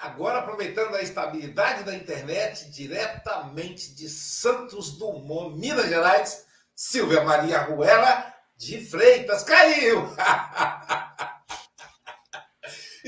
[0.00, 8.34] Agora, aproveitando a estabilidade da internet, diretamente de Santos Dumont, Minas Gerais, Silvia Maria Ruela
[8.56, 10.08] de Freitas caiu.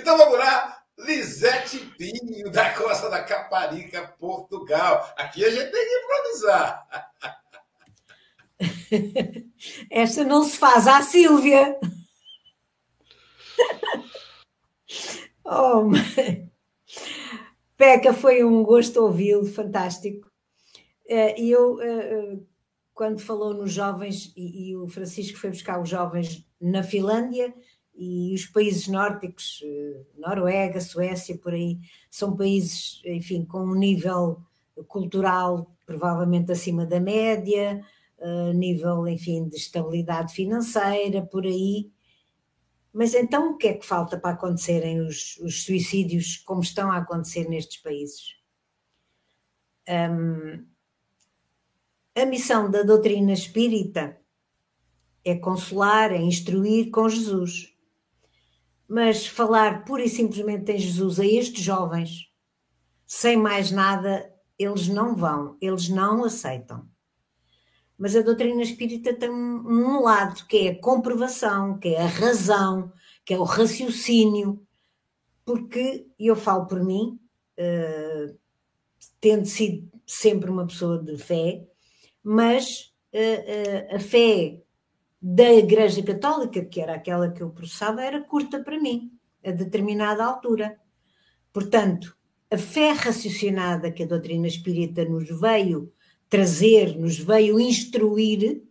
[0.08, 5.06] então vamos lá, Lisete Pinho, da Costa da Caparica, Portugal.
[5.18, 6.88] Aqui a gente tem que improvisar.
[9.92, 11.78] Esta não se faz à Sílvia.
[15.50, 15.88] Oh,
[17.74, 20.30] Peca, foi um gosto ouvi-lo, fantástico.
[21.08, 22.38] Eh, e eu, eh, eh,
[22.92, 27.54] quando falou nos jovens, e o Francisco foi buscar os jovens na Finlândia,
[27.98, 34.40] e os países nórdicos, eh, Noruega, Suécia, por aí, são países, enfim, com um nível
[34.86, 37.82] cultural provavelmente acima da média,
[38.18, 41.90] uh, nível, enfim, de estabilidade financeira, por aí.
[42.92, 46.98] Mas então o que é que falta para acontecerem os, os suicídios como estão a
[46.98, 48.36] acontecer nestes países?
[49.88, 50.66] Um,
[52.14, 54.20] a missão da doutrina espírita
[55.24, 57.77] é consolar, é instruir com Jesus
[58.88, 62.32] mas falar pura e simplesmente em Jesus a estes jovens,
[63.06, 66.88] sem mais nada, eles não vão, eles não aceitam.
[67.98, 72.92] Mas a doutrina espírita tem um lado que é a comprovação, que é a razão,
[73.24, 74.64] que é o raciocínio,
[75.44, 77.18] porque eu falo por mim,
[77.58, 78.38] uh,
[79.20, 81.66] tendo sido sempre uma pessoa de fé,
[82.22, 84.62] mas uh, uh, a fé
[85.20, 89.12] da Igreja Católica, que era aquela que eu processava, era curta para mim,
[89.44, 90.78] a determinada altura.
[91.52, 92.16] Portanto,
[92.50, 95.92] a fé raciocinada que a doutrina espírita nos veio
[96.28, 98.62] trazer, nos veio instruir,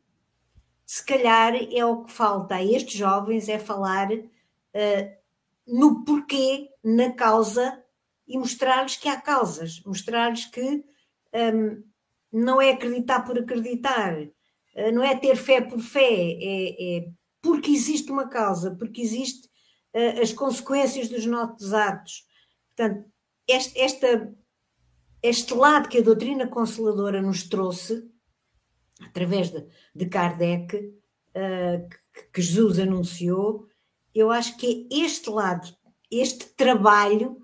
[0.85, 5.17] se calhar é o que falta a estes jovens, é falar uh,
[5.67, 7.83] no porquê, na causa
[8.25, 10.83] e mostrar-lhes que há causas, mostrar-lhes que um,
[11.33, 11.83] ehm,
[12.31, 14.27] não é acreditar por acreditar,
[14.93, 17.07] não é ter fé por fé, é, é
[17.41, 19.47] porque existe uma causa, porque existe
[19.93, 22.25] uh, as consequências dos nossos atos.
[22.67, 23.05] Portanto,
[23.47, 24.33] este, esta,
[25.23, 28.03] este lado que a doutrina consoladora nos trouxe,
[29.01, 29.65] através de,
[29.95, 33.67] de Kardec, uh, que, que Jesus anunciou,
[34.13, 35.75] eu acho que é este lado,
[36.11, 37.37] este trabalho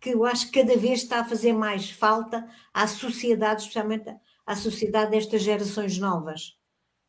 [0.00, 4.14] que eu acho que cada vez está a fazer mais falta à sociedade, especialmente
[4.46, 6.57] à sociedade destas gerações novas,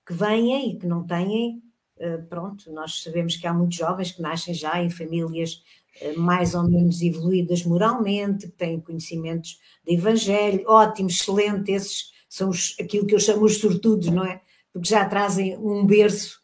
[0.09, 1.61] que vêm e que não têm.
[1.99, 5.63] Eh, pronto, nós sabemos que há muitos jovens que nascem já em famílias
[6.01, 12.49] eh, mais ou menos evoluídas moralmente, que têm conhecimentos de evangelho, ótimo, excelente, esses são
[12.49, 14.41] os, aquilo que eu chamo os sortudos, não é?
[14.73, 16.41] Porque já trazem um berço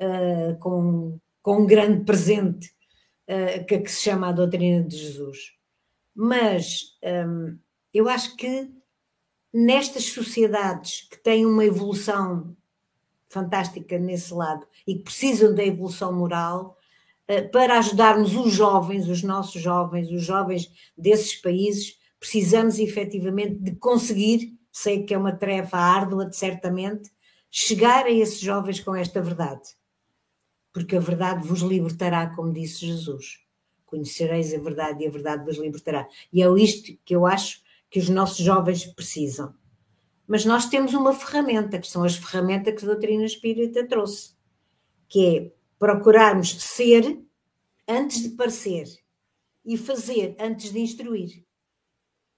[0.00, 2.68] uh, com, com um grande presente
[3.28, 5.52] uh, que, que, se chama a doutrina de Jesus.
[6.14, 6.96] Mas
[7.28, 7.56] um,
[7.94, 8.68] eu acho que
[9.52, 12.56] nestas sociedades que têm uma evolução
[13.28, 16.76] fantástica nesse lado e que precisam da evolução moral,
[17.26, 23.76] eh, para ajudarmos os jovens, os nossos jovens, os jovens desses países, precisamos efetivamente de
[23.76, 27.10] conseguir, sei que é uma tarefa árdua, certamente,
[27.50, 29.76] chegar a esses jovens com esta verdade.
[30.72, 33.40] Porque a verdade vos libertará, como disse Jesus.
[33.84, 36.06] Conhecereis a verdade e a verdade vos libertará.
[36.32, 39.54] E é isto que eu acho que os nossos jovens precisam.
[40.28, 44.36] Mas nós temos uma ferramenta, que são as ferramentas que a doutrina espírita trouxe,
[45.08, 47.24] que é procurarmos ser
[47.88, 48.86] antes de parecer
[49.64, 51.46] e fazer antes de instruir.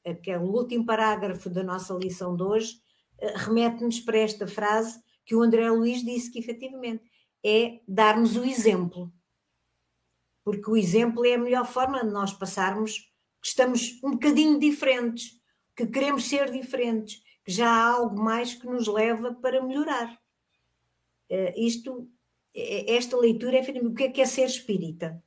[0.06, 2.80] Aquele último parágrafo da nossa lição de hoje
[3.18, 7.02] eh, remete-nos para esta frase que o André Luiz disse que efetivamente
[7.44, 9.12] é darmos o exemplo.
[10.44, 12.98] Porque o exemplo é a melhor forma de nós passarmos
[13.40, 15.40] que estamos um bocadinho diferentes,
[15.74, 20.18] que queremos ser diferentes, já há algo mais que nos leva para melhorar.
[21.30, 22.08] Uh, isto,
[22.54, 25.22] esta leitura é o que é que é ser espírita?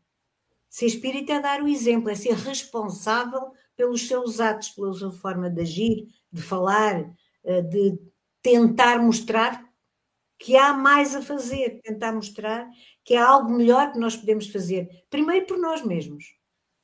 [0.69, 5.49] Ser espírita é dar o exemplo, é ser responsável pelos seus atos, pela sua forma
[5.49, 7.99] de agir, de falar, uh, de
[8.41, 9.63] tentar mostrar
[10.37, 12.69] que há mais a fazer, tentar mostrar
[13.03, 15.05] que há algo melhor que nós podemos fazer.
[15.09, 16.35] Primeiro por nós mesmos.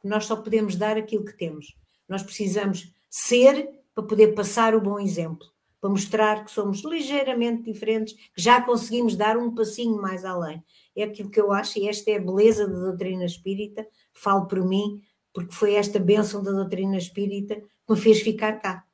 [0.03, 1.75] Nós só podemos dar aquilo que temos.
[2.07, 5.45] Nós precisamos ser para poder passar o bom exemplo,
[5.81, 10.63] para mostrar que somos ligeiramente diferentes, que já conseguimos dar um passinho mais além.
[10.95, 14.65] É aquilo que eu acho, e esta é a beleza da doutrina espírita, falo por
[14.65, 15.01] mim,
[15.33, 18.85] porque foi esta bênção da doutrina espírita que me fez ficar cá.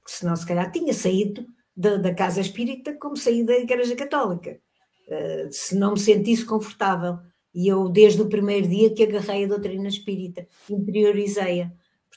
[0.00, 1.46] Porque senão, se calhar, tinha saído
[1.76, 4.60] da, da casa espírita como saí da Igreja Católica.
[5.06, 7.18] Uh, se não me sentisse confortável.
[7.54, 11.70] E eu, desde o primeiro dia que agarrei a doutrina espírita, interiorizei-a.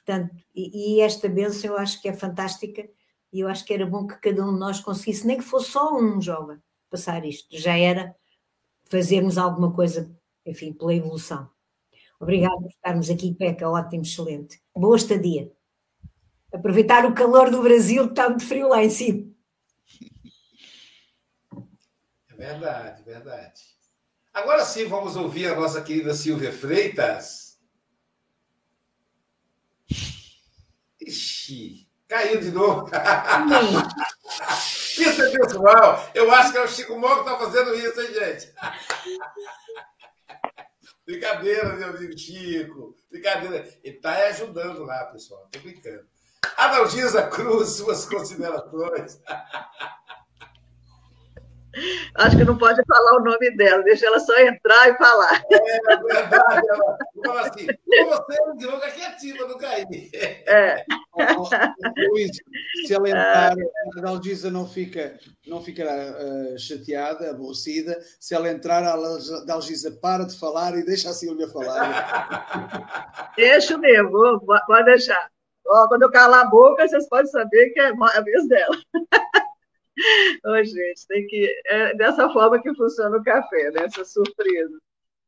[0.06, 2.88] Portanto, e, e, esta bênção eu acho que é fantástica
[3.34, 5.72] e eu acho que era bom que cada um de nós conseguisse, nem que fosse
[5.72, 6.60] só um jovem,
[6.91, 7.47] passar isto.
[7.58, 8.16] Já era
[8.84, 11.49] fazermos alguma coisa, enfim, pela evolução.
[12.20, 14.62] Obrigada por estarmos aqui, Peca, ótimo, excelente.
[14.76, 15.51] Boa estadia.
[16.53, 19.28] Aproveitar o calor do Brasil, que está muito frio lá em cima.
[22.30, 23.62] É verdade, verdade.
[24.32, 27.44] Agora sim, vamos ouvir a nossa querida Silvia Freitas
[31.06, 32.89] Ixi, caiu de novo.
[34.97, 36.10] isso é pessoal.
[36.14, 38.53] Eu acho que é o Chico Mó que está fazendo isso, hein, gente?
[41.06, 42.95] Brincadeira, meu amigo Chico.
[43.12, 43.58] Brincadeira.
[43.84, 45.45] Ele está ajudando lá, pessoal.
[45.45, 46.08] Estou brincando.
[46.58, 49.20] Adalgisa Cruz, suas considerações.
[52.15, 55.43] Acho que não pode falar o nome dela, deixa ela só entrar e falar.
[55.51, 60.09] É verdade, ela fala assim, você quietinho para não cair.
[60.47, 60.86] É.
[62.09, 62.32] Luís,
[62.86, 63.53] se ela entrar,
[63.97, 65.17] a Dalgisa não fica,
[65.47, 67.99] não ficará uh, chateada, aborrecida.
[68.19, 68.95] Se ela entrar, a
[69.45, 73.34] Dalgisa para de falar e deixa a Silvia falar.
[73.36, 75.30] Deixa mesmo, pode deixar.
[75.67, 78.78] Ó, quando eu calar a boca, vocês podem saber que é a vez dela.
[80.45, 81.61] Ô, gente, tem que.
[81.65, 83.85] É dessa forma que funciona o café, né?
[83.85, 84.77] Essa surpresa.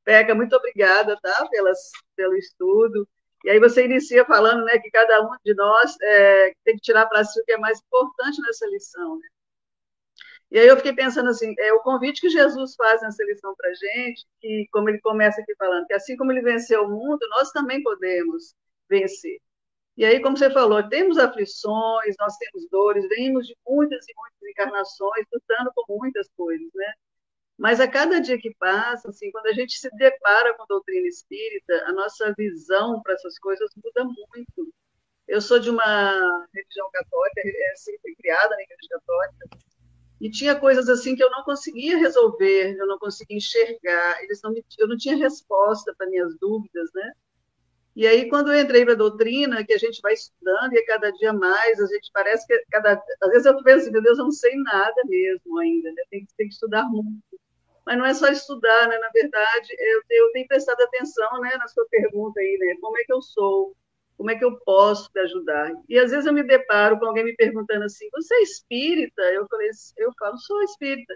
[0.04, 1.48] Peca, muito obrigada, tá?
[1.50, 3.08] Pelas, pelo estudo.
[3.46, 7.06] E aí você inicia falando né, que cada um de nós é, tem que tirar
[7.06, 9.18] para si o que é mais importante nessa lição.
[9.20, 9.28] Né?
[10.52, 13.74] E aí eu fiquei pensando assim, é o convite que Jesus faz nessa lição para
[13.74, 17.52] gente, que como ele começa aqui falando, que assim como ele venceu o mundo, nós
[17.52, 18.56] também podemos
[18.90, 19.40] vencer.
[19.98, 24.50] E aí, como você falou, temos aflições, nós temos dores, vemos de muitas e muitas
[24.50, 26.94] encarnações, lutando com muitas coisas, né?
[27.58, 31.08] Mas a cada dia que passa, assim, quando a gente se depara com a doutrina
[31.08, 34.72] espírita, a nossa visão para essas coisas muda muito.
[35.28, 39.50] Eu sou de uma religião católica, é, assim, fui criada na igreja católica,
[40.22, 44.52] e tinha coisas assim que eu não conseguia resolver, eu não conseguia enxergar, eles não
[44.52, 47.14] me, eu não tinha resposta para minhas dúvidas, né?
[47.98, 50.86] E aí, quando eu entrei para a doutrina, que a gente vai estudando, e a
[50.86, 53.04] cada dia mais, a gente parece que cada.
[53.24, 56.04] Às vezes eu penso, meu Deus, eu não sei nada mesmo ainda, né?
[56.12, 57.24] tem, tem que estudar muito.
[57.84, 59.00] Mas não é só estudar, né?
[59.00, 62.76] Na verdade, eu, eu tenho prestado atenção né, na sua pergunta aí, né?
[62.80, 63.76] Como é que eu sou?
[64.16, 65.72] Como é que eu posso te ajudar?
[65.90, 69.24] E às vezes eu me deparo com alguém me perguntando assim: você é espírita?
[69.24, 71.16] Eu falei, eu falo, sou espírita.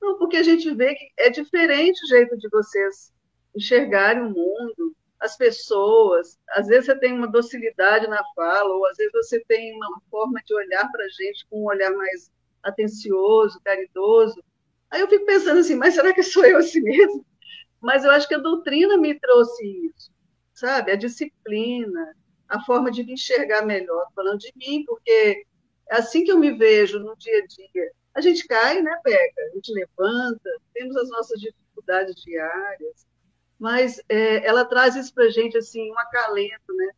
[0.00, 3.12] Não, porque a gente vê que é diferente o jeito de vocês
[3.56, 4.94] enxergarem o mundo,
[5.24, 6.38] as pessoas.
[6.50, 10.38] Às vezes você tem uma docilidade na fala, ou às vezes você tem uma forma
[10.44, 12.30] de olhar para a gente com um olhar mais
[12.62, 14.42] atencioso, caridoso.
[14.90, 17.24] Aí eu fico pensando assim, mas será que sou eu assim mesmo?
[17.80, 20.10] Mas eu acho que a doutrina me trouxe isso,
[20.52, 20.92] sabe?
[20.92, 22.14] A disciplina,
[22.48, 25.44] a forma de me enxergar melhor, falando de mim, porque
[25.90, 27.92] é assim que eu me vejo no dia a dia.
[28.14, 29.42] A gente cai, né, Beca?
[29.42, 33.06] A gente levanta, temos as nossas dificuldades diárias,
[33.58, 36.90] mas é, ela traz isso para a gente, assim, um acalento, né?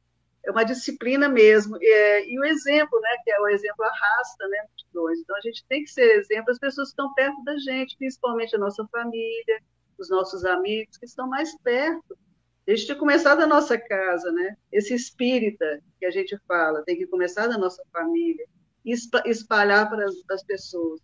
[0.45, 1.77] É uma disciplina mesmo.
[1.81, 5.19] É, e o exemplo, né, que é o exemplo arrasta, né, multidões.
[5.19, 8.55] Então, a gente tem que ser exemplo às pessoas que estão perto da gente, principalmente
[8.55, 9.61] a nossa família,
[9.99, 12.17] os nossos amigos que estão mais perto.
[12.65, 14.57] Desde ter começado da nossa casa, né?
[14.73, 18.45] Esse espírita que a gente fala tem que começar da nossa família
[18.85, 18.93] e
[19.25, 21.01] espalhar para as pessoas.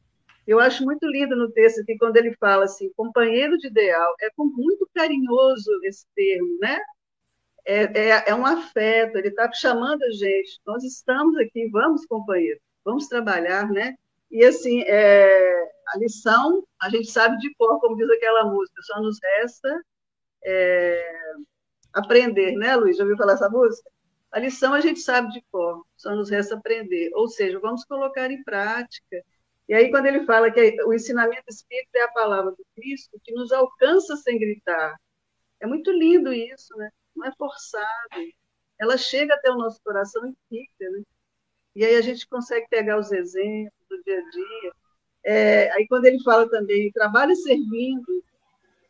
[0.47, 4.29] Eu acho muito lindo no texto que quando ele fala assim, companheiro de ideal, é
[4.37, 6.79] com muito carinhoso esse termo, né?
[7.65, 10.61] É, é, é um afeto, ele está chamando a gente.
[10.67, 13.95] Nós estamos aqui, vamos, companheiro, vamos trabalhar, né?
[14.31, 19.01] E assim, é, a lição a gente sabe de cor, como diz aquela música, só
[19.01, 19.85] nos resta
[20.45, 21.35] é,
[21.93, 22.97] aprender, né, Luiz?
[22.97, 23.91] Já ouviu falar essa música?
[24.33, 27.11] A lição a gente sabe de cor, só nos resta aprender.
[27.15, 29.23] Ou seja, vamos colocar em prática.
[29.73, 33.33] E aí, quando ele fala que o ensinamento espírita é a palavra do Cristo, que
[33.33, 34.95] nos alcança sem gritar.
[35.61, 36.91] É muito lindo isso, né?
[37.17, 37.87] Não é forçado.
[38.79, 41.03] Ela chega até o nosso coração e fica, né?
[41.75, 44.73] E aí a gente consegue pegar os exemplos do dia a dia.
[45.25, 48.23] É, aí, quando ele fala também, trabalho servindo,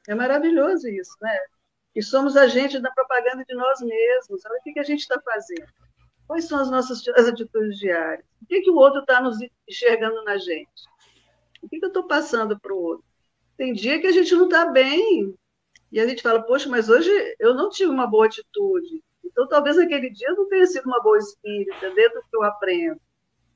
[0.09, 1.39] é maravilhoso isso, né?
[1.95, 4.45] que somos agentes da propaganda de nós mesmos.
[4.47, 5.69] Olha o que a gente está fazendo.
[6.33, 8.25] Quais são as nossas as atitudes diárias?
[8.41, 9.37] O que, que o outro está nos
[9.69, 10.89] enxergando na gente?
[11.63, 13.05] O que, que eu estou passando para o outro?
[13.55, 15.35] Tem dia que a gente não está bem
[15.93, 19.05] e a gente fala, poxa, mas hoje eu não tive uma boa atitude.
[19.23, 22.99] Então, talvez aquele dia não tenha sido uma boa espírita dentro do que eu aprendo.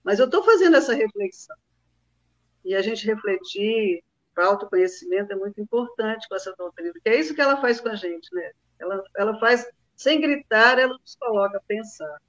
[0.05, 1.57] Mas eu estou fazendo essa reflexão.
[2.62, 4.05] E a gente refletir,
[4.37, 7.89] o autoconhecimento é muito importante com essa doutrina, porque é isso que ela faz com
[7.89, 8.53] a gente, né?
[8.79, 9.66] Ela, ela faz,
[9.97, 12.20] sem gritar, ela nos coloca a pensar.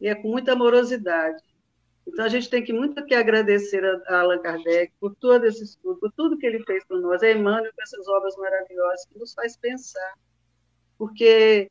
[0.00, 1.42] E é com muita amorosidade.
[2.06, 5.98] Então, a gente tem que muito que agradecer a, Allan Kardec por todo esse estudo,
[5.98, 9.32] por tudo que ele fez por nós, a Emmanuel com essas obras maravilhosas, que nos
[9.32, 10.14] faz pensar.
[10.98, 11.70] Porque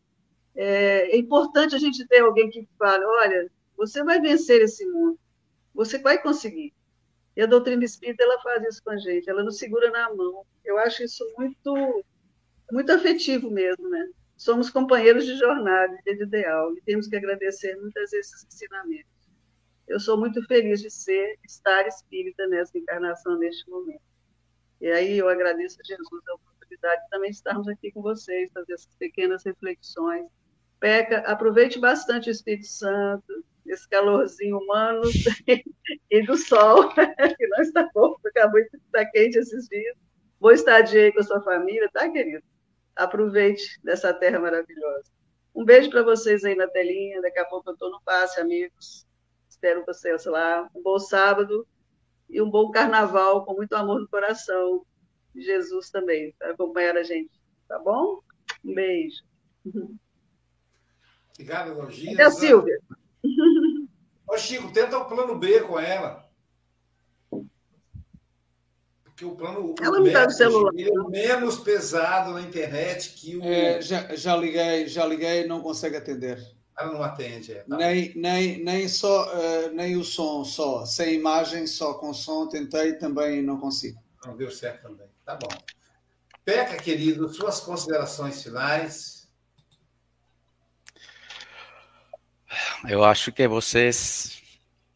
[0.56, 5.20] é, é importante a gente ter alguém que fale, olha, você vai vencer esse mundo,
[5.74, 6.74] você vai conseguir.
[7.36, 10.46] E a doutrina espírita ela faz isso com a gente, ela nos segura na mão.
[10.64, 12.04] Eu acho isso muito
[12.72, 14.10] muito afetivo mesmo, né?
[14.44, 19.10] Somos companheiros de jornada, de ideal, e temos que agradecer muitas esses ensinamentos.
[19.88, 24.02] Eu sou muito feliz de ser, estar espírita nessa encarnação neste momento.
[24.82, 28.74] E aí eu agradeço a Jesus a oportunidade de também estarmos aqui com vocês, fazer
[28.74, 30.26] essas pequenas reflexões.
[30.78, 35.04] Peca, aproveite bastante o Espírito Santo, esse calorzinho humano
[36.12, 38.40] e do sol, que não está bom, porque
[38.76, 39.96] está quente esses dias.
[40.38, 42.44] Boa estadia aí com a sua família, tá, querido?
[42.96, 45.12] Aproveite dessa terra maravilhosa.
[45.56, 47.22] Um beijo para vocês aí na telinha.
[47.22, 49.06] Daqui a pouco eu estou no passe, amigos.
[49.50, 50.70] Espero vocês lá.
[50.76, 51.68] Um bom sábado
[52.30, 54.86] e um bom carnaval com muito amor no coração.
[55.36, 57.32] Jesus também, para acompanhar a gente.
[57.68, 58.22] Tá bom?
[58.64, 59.24] Um beijo.
[61.34, 62.14] Obrigado, Logina.
[62.14, 62.80] Até a Silvia.
[64.28, 66.28] Ô, Chico, tenta o plano B com ela.
[69.14, 70.74] Porque o plano ela o tá celular.
[70.76, 73.44] é menos pesado na internet que o.
[73.44, 76.44] É, já, já liguei, já liguei, não consegue atender.
[76.78, 77.52] Ela não atende.
[77.52, 80.84] É, tá nem, nem, nem, só, uh, nem o som, só.
[80.86, 84.02] Sem imagem, só com som, tentei também não consigo.
[84.26, 85.08] Não deu certo também.
[85.24, 85.56] Tá bom.
[86.44, 89.30] Peca, querido, suas considerações finais.
[92.90, 94.43] Eu acho que vocês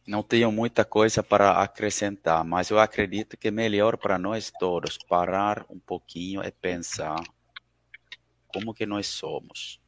[0.08, 4.96] não tenho muita coisa para acrescentar, mas eu acredito que é melhor para nós todos
[4.96, 7.22] parar um pouquinho e pensar
[8.46, 9.78] como que nós somos.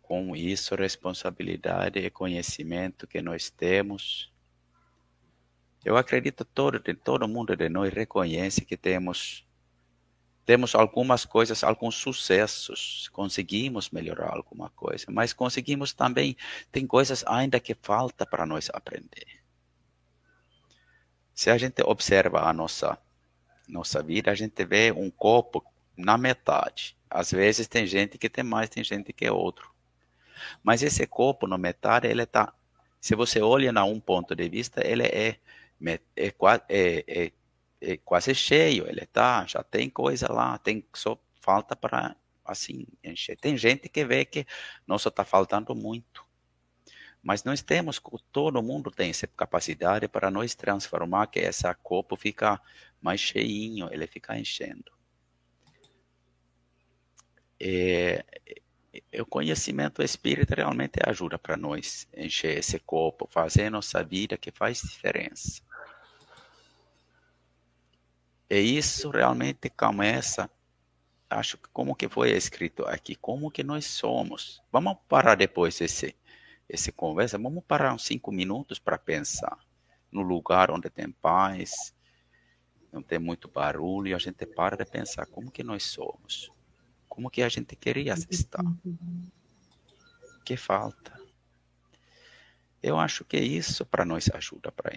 [0.00, 4.32] Com isso, responsabilidade e conhecimento que nós temos.
[5.84, 9.43] Eu acredito que todo, todo mundo de nós reconhece que temos
[10.44, 16.36] temos algumas coisas, alguns sucessos, conseguimos melhorar alguma coisa, mas conseguimos também,
[16.70, 19.42] tem coisas ainda que falta para nós aprender.
[21.34, 22.98] Se a gente observa a nossa,
[23.66, 25.64] nossa vida, a gente vê um copo
[25.96, 26.96] na metade.
[27.08, 29.72] Às vezes tem gente que tem mais, tem gente que é outro.
[30.62, 32.52] Mas esse copo no metade, ele tá,
[33.00, 35.38] se você olha na um ponto de vista, ele é,
[35.86, 36.34] é, é,
[36.68, 37.32] é,
[37.92, 43.36] é quase cheio, ele tá, já tem coisa lá, tem só falta para assim encher.
[43.36, 44.46] Tem gente que vê que
[44.86, 46.24] nossa está faltando muito.
[47.22, 52.60] Mas nós temos, todo mundo tem essa capacidade para nós transformar que essa copo fica
[53.00, 54.92] mais cheinho, ele fica enchendo.
[57.58, 58.24] É,
[59.10, 64.50] é, o conhecimento espírita realmente ajuda para nós encher esse copo, fazer nossa vida que
[64.50, 65.62] faz diferença.
[68.54, 70.50] E isso realmente começa,
[71.28, 74.62] acho que como que foi escrito aqui, como que nós somos.
[74.70, 76.16] Vamos parar depois esse
[76.68, 79.58] essa conversa, vamos parar uns cinco minutos para pensar
[80.10, 81.94] no lugar onde tem paz,
[82.92, 86.50] não tem muito barulho, e a gente para de pensar como que nós somos,
[87.08, 88.64] como que a gente queria estar,
[90.44, 91.12] que falta.
[92.82, 94.92] Eu acho que isso para nós ajuda para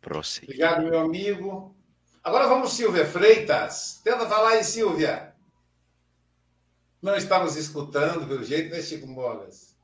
[0.00, 0.50] prosseguir.
[0.50, 1.74] Obrigado, meu amigo.
[2.22, 4.00] Agora vamos, Silvia Freitas.
[4.04, 5.34] Tenta falar aí, Silvia.
[7.02, 9.76] Não está nos escutando, pelo jeito, né, Chico Mogas?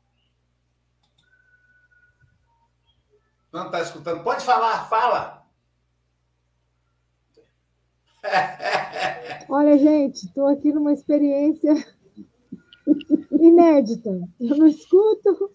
[3.52, 4.22] Não está escutando?
[4.22, 5.44] Pode falar, fala.
[9.48, 11.74] Olha, gente, estou aqui numa experiência
[13.32, 14.10] inédita.
[14.38, 15.50] Eu não escuto,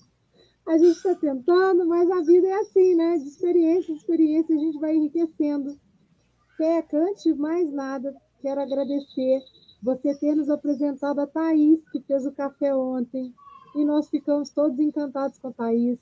[0.66, 3.18] a gente está tentando, mas a vida é assim, né?
[3.18, 5.80] De experiência em experiência, a gente vai enriquecendo.
[6.58, 9.42] Peca, antes de mais nada, quero agradecer
[9.82, 13.34] você ter nos apresentado a Thaís, que fez o café ontem,
[13.76, 16.00] e nós ficamos todos encantados com a Thaís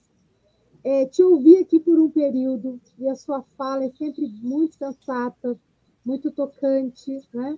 [0.83, 5.59] é, te ouvi aqui por um período e a sua fala é sempre muito sensata,
[6.03, 7.57] muito tocante, né?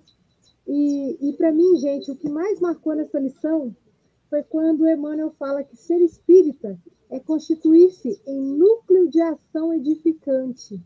[0.66, 3.74] E, e para mim, gente, o que mais marcou nessa lição
[4.28, 6.78] foi quando Emmanuel fala que ser espírita
[7.10, 10.80] é constituir-se em núcleo de ação edificante.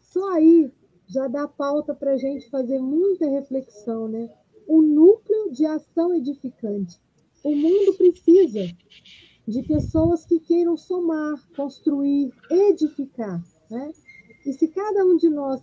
[0.00, 0.70] Só aí
[1.12, 4.30] já dá pauta para a gente fazer muita reflexão, né?
[4.66, 6.98] O núcleo de ação edificante.
[7.44, 8.60] O mundo precisa
[9.46, 13.42] de pessoas que queiram somar, construir, edificar.
[13.70, 13.92] Né?
[14.46, 15.60] E se cada um de nós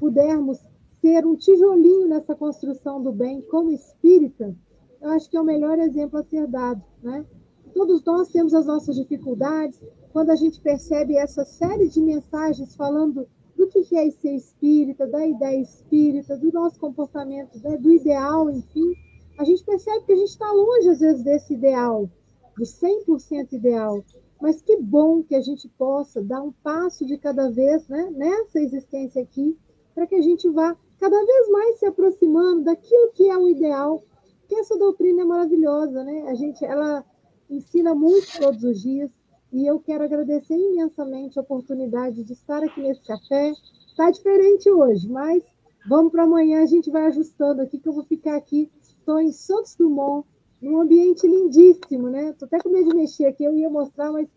[0.00, 0.58] pudermos
[1.00, 4.56] ser um tijolinho nessa construção do bem como espírita,
[5.00, 6.82] eu acho que é o melhor exemplo a ser dado.
[7.02, 7.24] Né?
[7.72, 9.80] Todos nós temos as nossas dificuldades,
[10.12, 13.28] quando a gente percebe essa série de mensagens falando
[13.58, 18.94] do que é ser espírita, da ideia espírita, do nosso comportamento, do ideal, enfim,
[19.36, 22.08] a gente percebe que a gente está longe, às vezes, desse ideal
[22.56, 24.04] do 100% ideal,
[24.40, 28.60] mas que bom que a gente possa dar um passo de cada vez né, nessa
[28.60, 29.56] existência aqui,
[29.94, 34.02] para que a gente vá cada vez mais se aproximando daquilo que é o ideal,
[34.48, 36.22] que essa doutrina é maravilhosa, né?
[36.28, 37.04] A gente, ela
[37.50, 39.10] ensina muito todos os dias,
[39.52, 43.52] e eu quero agradecer imensamente a oportunidade de estar aqui nesse café.
[43.88, 45.42] Está diferente hoje, mas
[45.88, 48.70] vamos para amanhã, a gente vai ajustando aqui, que eu vou ficar aqui.
[48.82, 50.26] Estou em Santos Dumont,
[50.60, 52.34] num ambiente lindíssimo, né?
[52.34, 54.28] Tô até com medo de mexer aqui, eu ia mostrar, mas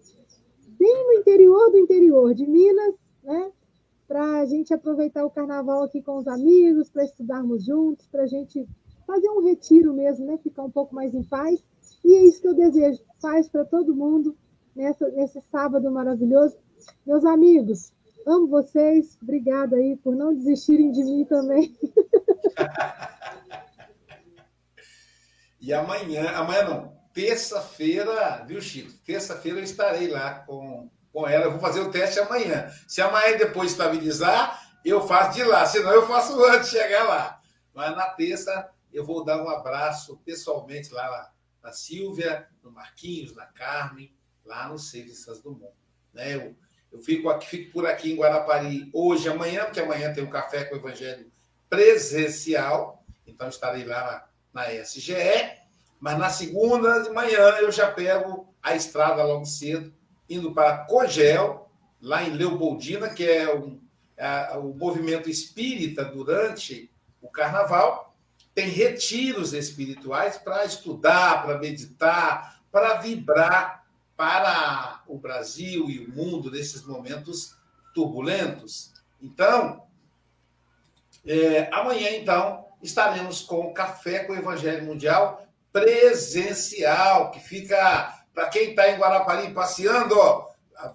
[0.80, 3.51] bem no interior do interior de Minas, né?
[4.07, 8.28] Para a gente aproveitar o carnaval aqui com os amigos, para estudarmos juntos, para a
[8.28, 8.66] gente
[9.05, 10.38] fazer um retiro mesmo, né?
[10.38, 11.62] Ficar um pouco mais em paz.
[12.03, 14.36] E é isso que eu desejo, paz para todo mundo
[14.76, 16.57] nessa, nesse sábado maravilhoso.
[17.05, 17.93] Meus amigos,
[18.26, 21.76] amo vocês, obrigada aí por não desistirem de mim também.
[25.61, 28.91] E amanhã, amanhã não, terça-feira, viu, Chico?
[29.05, 31.45] Terça-feira eu estarei lá com, com ela.
[31.45, 32.67] Eu vou fazer o teste amanhã.
[32.88, 35.63] Se amanhã depois estabilizar, eu faço de lá.
[35.67, 37.39] Senão, eu faço antes de chegar lá.
[37.76, 43.36] Mas na terça, eu vou dar um abraço pessoalmente lá na, na Silvia, no Marquinhos,
[43.36, 44.11] na Carmen,
[44.45, 45.73] lá no Serviços do Mundo.
[46.13, 46.35] Né?
[46.35, 46.55] Eu,
[46.91, 50.65] eu fico, aqui, fico por aqui em Guarapari hoje, amanhã, porque amanhã tem um café
[50.65, 51.31] com o Evangelho
[51.69, 53.05] presencial.
[53.25, 55.13] Então, estarei lá na na SGE,
[55.99, 59.93] mas na segunda de manhã eu já pego a estrada logo cedo,
[60.29, 61.69] indo para Cogel,
[62.01, 63.79] lá em Leopoldina, que é, um,
[64.17, 68.15] é o movimento espírita durante o carnaval.
[68.53, 73.80] Tem retiros espirituais para estudar, para meditar, para vibrar
[74.22, 77.55] para o Brasil e o mundo nesses momentos
[77.91, 78.93] turbulentos.
[79.19, 79.88] Então,
[81.26, 85.43] é, amanhã, então, estaremos com o Café com o Evangelho Mundial
[85.74, 90.15] presencial, que fica, para quem está em Guarapari passeando,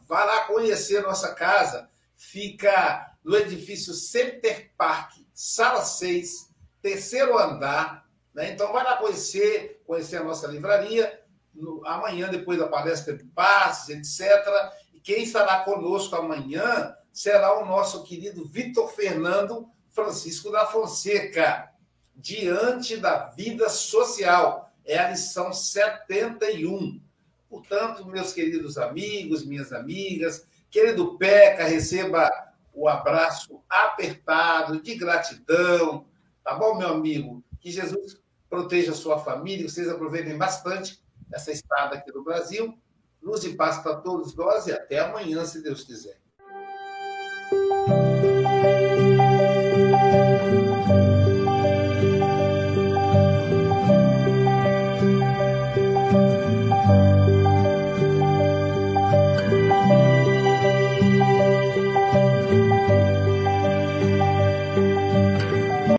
[0.07, 1.91] vai lá conhecer nossa casa.
[2.14, 8.07] Fica no edifício Center Park, sala 6, terceiro andar.
[8.33, 8.53] Né?
[8.53, 11.26] Então, vai lá conhecer, conhecer a nossa livraria.
[11.57, 14.46] No, amanhã, depois da palestra de passes, etc.
[14.94, 21.70] E quem estará conosco amanhã será o nosso querido Vitor Fernando Francisco da Fonseca,
[22.14, 24.70] diante da vida social.
[24.84, 27.00] É a lição 71.
[27.48, 32.30] Portanto, meus queridos amigos, minhas amigas, querido Peca, receba
[32.72, 36.07] o abraço apertado de gratidão.
[36.44, 37.42] Tá bom, meu amigo?
[37.59, 41.02] Que Jesus proteja a sua família, que vocês aproveitem bastante
[41.33, 42.79] essa estada aqui no Brasil.
[43.22, 46.20] Luz e paz para todos nós e até amanhã, se Deus quiser.